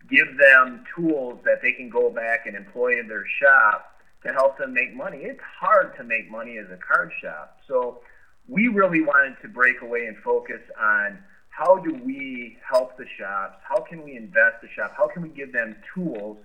give 0.10 0.38
them 0.38 0.86
tools 0.96 1.40
that 1.44 1.62
they 1.62 1.74
can 1.74 1.90
go 1.90 2.10
back 2.10 2.46
and 2.46 2.56
employ 2.56 2.98
in 2.98 3.08
their 3.08 3.26
shop 3.42 4.00
to 4.26 4.34
help 4.34 4.58
them 4.58 4.74
make 4.74 4.96
money. 4.96 5.20
It's 5.20 5.42
hard 5.60 5.96
to 5.98 6.04
make 6.04 6.32
money 6.32 6.58
as 6.58 6.68
a 6.72 6.78
card 6.78 7.12
shop. 7.22 7.60
So 7.68 8.00
we 8.48 8.68
really 8.70 9.02
wanted 9.02 9.36
to 9.42 9.50
break 9.50 9.82
away 9.82 10.06
and 10.06 10.18
focus 10.24 10.62
on 10.80 11.20
how 11.50 11.78
do 11.78 11.94
we 12.06 12.58
help 12.68 12.98
the 12.98 13.06
shops? 13.18 13.58
How 13.68 13.82
can 13.82 14.04
we 14.04 14.16
invest 14.16 14.62
the 14.62 14.70
shop? 14.76 14.94
How 14.98 15.08
can 15.08 15.22
we 15.22 15.30
give 15.30 15.52
them 15.52 15.76
tools? 15.94 16.38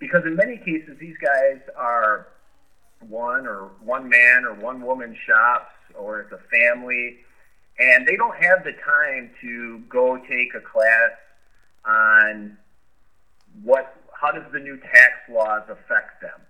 Because 0.00 0.22
in 0.24 0.36
many 0.36 0.56
cases, 0.56 0.96
these 0.98 1.16
guys 1.22 1.60
are 1.76 2.28
one 3.08 3.46
or 3.46 3.70
one 3.82 4.08
man 4.08 4.44
or 4.44 4.54
one 4.54 4.82
woman 4.82 5.16
shops 5.26 5.72
or 5.94 6.20
it's 6.20 6.32
a 6.32 6.38
family 6.50 7.18
and 7.78 8.06
they 8.06 8.16
don't 8.16 8.36
have 8.36 8.64
the 8.64 8.72
time 8.72 9.30
to 9.40 9.78
go 9.88 10.16
take 10.28 10.54
a 10.54 10.60
class 10.60 11.12
on 11.84 12.56
what 13.62 13.96
how 14.20 14.30
does 14.30 14.44
the 14.52 14.58
new 14.58 14.76
tax 14.78 15.12
laws 15.30 15.62
affect 15.68 16.20
them 16.20 16.40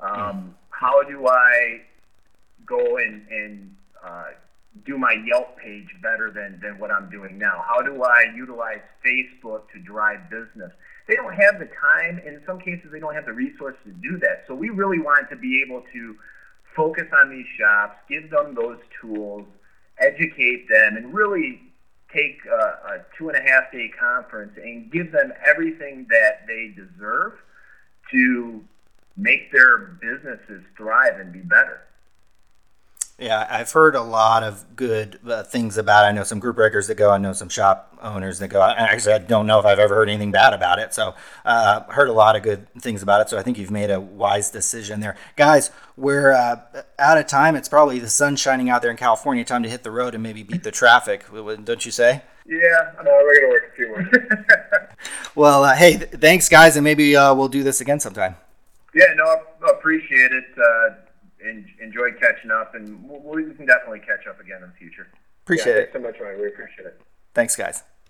um, 0.00 0.10
mm. 0.12 0.50
how 0.70 1.02
do 1.02 1.26
i 1.26 1.80
go 2.66 2.98
and, 2.98 3.26
and 3.30 3.74
uh, 4.04 4.26
do 4.88 4.98
my 4.98 5.14
yelp 5.26 5.56
page 5.58 5.88
better 6.02 6.32
than, 6.34 6.58
than 6.60 6.78
what 6.78 6.90
i'm 6.90 7.08
doing 7.10 7.38
now 7.38 7.64
how 7.68 7.80
do 7.80 8.02
i 8.02 8.24
utilize 8.34 8.80
facebook 9.06 9.70
to 9.72 9.78
drive 9.84 10.18
business 10.30 10.72
they 11.08 11.16
don't 11.16 11.34
have 11.34 11.58
the 11.58 11.68
time. 11.80 12.18
and 12.18 12.36
In 12.36 12.42
some 12.46 12.60
cases, 12.60 12.92
they 12.92 13.00
don't 13.00 13.14
have 13.14 13.24
the 13.24 13.32
resources 13.32 13.80
to 13.86 13.92
do 13.92 14.18
that. 14.18 14.44
So 14.46 14.54
we 14.54 14.68
really 14.68 14.98
want 14.98 15.30
to 15.30 15.36
be 15.36 15.64
able 15.66 15.82
to 15.92 16.16
focus 16.76 17.06
on 17.12 17.30
these 17.30 17.46
shops, 17.58 17.96
give 18.08 18.30
them 18.30 18.54
those 18.54 18.78
tools, 19.00 19.46
educate 19.98 20.68
them, 20.68 20.96
and 20.96 21.14
really 21.14 21.62
take 22.12 22.38
a, 22.46 22.64
a 22.92 23.04
two 23.16 23.30
and 23.30 23.38
a 23.38 23.50
half 23.50 23.72
day 23.72 23.90
conference 23.98 24.52
and 24.56 24.92
give 24.92 25.10
them 25.10 25.32
everything 25.44 26.06
that 26.10 26.46
they 26.46 26.74
deserve 26.76 27.32
to 28.12 28.62
make 29.16 29.50
their 29.50 29.78
businesses 30.00 30.62
thrive 30.76 31.18
and 31.18 31.32
be 31.32 31.40
better. 31.40 31.80
Yeah, 33.18 33.48
I've 33.50 33.72
heard 33.72 33.96
a 33.96 34.00
lot 34.00 34.44
of 34.44 34.76
good 34.76 35.18
uh, 35.28 35.42
things 35.42 35.76
about 35.76 36.04
it. 36.04 36.08
I 36.08 36.12
know 36.12 36.22
some 36.22 36.38
group 36.38 36.54
breakers 36.54 36.86
that 36.86 36.94
go. 36.94 37.10
I 37.10 37.18
know 37.18 37.32
some 37.32 37.48
shop 37.48 37.98
owners 38.00 38.38
that 38.38 38.46
go. 38.46 38.62
Actually, 38.62 39.14
I 39.14 39.18
don't 39.18 39.44
know 39.48 39.58
if 39.58 39.66
I've 39.66 39.80
ever 39.80 39.96
heard 39.96 40.08
anything 40.08 40.30
bad 40.30 40.54
about 40.54 40.78
it. 40.78 40.94
So, 40.94 41.16
uh, 41.44 41.82
heard 41.90 42.08
a 42.08 42.12
lot 42.12 42.36
of 42.36 42.44
good 42.44 42.72
things 42.80 43.02
about 43.02 43.20
it. 43.20 43.28
So, 43.28 43.36
I 43.36 43.42
think 43.42 43.58
you've 43.58 43.72
made 43.72 43.90
a 43.90 44.00
wise 44.00 44.52
decision 44.52 45.00
there, 45.00 45.16
guys. 45.34 45.72
We're 45.96 46.30
uh, 46.30 46.60
out 47.00 47.18
of 47.18 47.26
time. 47.26 47.56
It's 47.56 47.68
probably 47.68 47.98
the 47.98 48.08
sun 48.08 48.36
shining 48.36 48.70
out 48.70 48.82
there 48.82 48.90
in 48.92 48.96
California. 48.96 49.44
Time 49.44 49.64
to 49.64 49.68
hit 49.68 49.82
the 49.82 49.90
road 49.90 50.14
and 50.14 50.22
maybe 50.22 50.44
beat 50.44 50.62
the 50.62 50.70
traffic. 50.70 51.24
Don't 51.32 51.84
you 51.84 51.90
say? 51.90 52.22
Yeah, 52.46 52.92
uh, 53.00 53.02
we're 53.02 53.40
gonna 53.40 53.48
work 53.48 53.72
a 53.72 53.74
few 53.74 53.88
more. 53.88 54.88
well, 55.34 55.64
uh, 55.64 55.74
hey, 55.74 55.94
thanks, 55.96 56.48
guys, 56.48 56.76
and 56.76 56.84
maybe 56.84 57.16
uh, 57.16 57.34
we'll 57.34 57.48
do 57.48 57.64
this 57.64 57.80
again 57.80 57.98
sometime. 57.98 58.36
Yeah, 58.94 59.06
no, 59.16 59.24
I 59.24 59.70
appreciate 59.70 60.30
it. 60.30 60.44
Uh, 61.44 61.82
enjoyed 61.82 62.18
catching 62.20 62.50
up, 62.50 62.74
and 62.74 63.08
we 63.08 63.44
can 63.54 63.66
definitely 63.66 64.00
catch 64.00 64.26
up 64.26 64.40
again 64.40 64.62
in 64.62 64.70
the 64.70 64.76
future. 64.78 65.08
Appreciate 65.44 65.74
yeah, 65.74 65.78
it. 65.82 65.92
Thanks 65.92 65.92
so 65.92 65.98
much, 66.00 66.20
Ryan. 66.20 66.40
We 66.40 66.48
appreciate 66.48 66.86
it. 66.86 67.00
Thanks, 67.34 67.56
guys. 67.56 67.82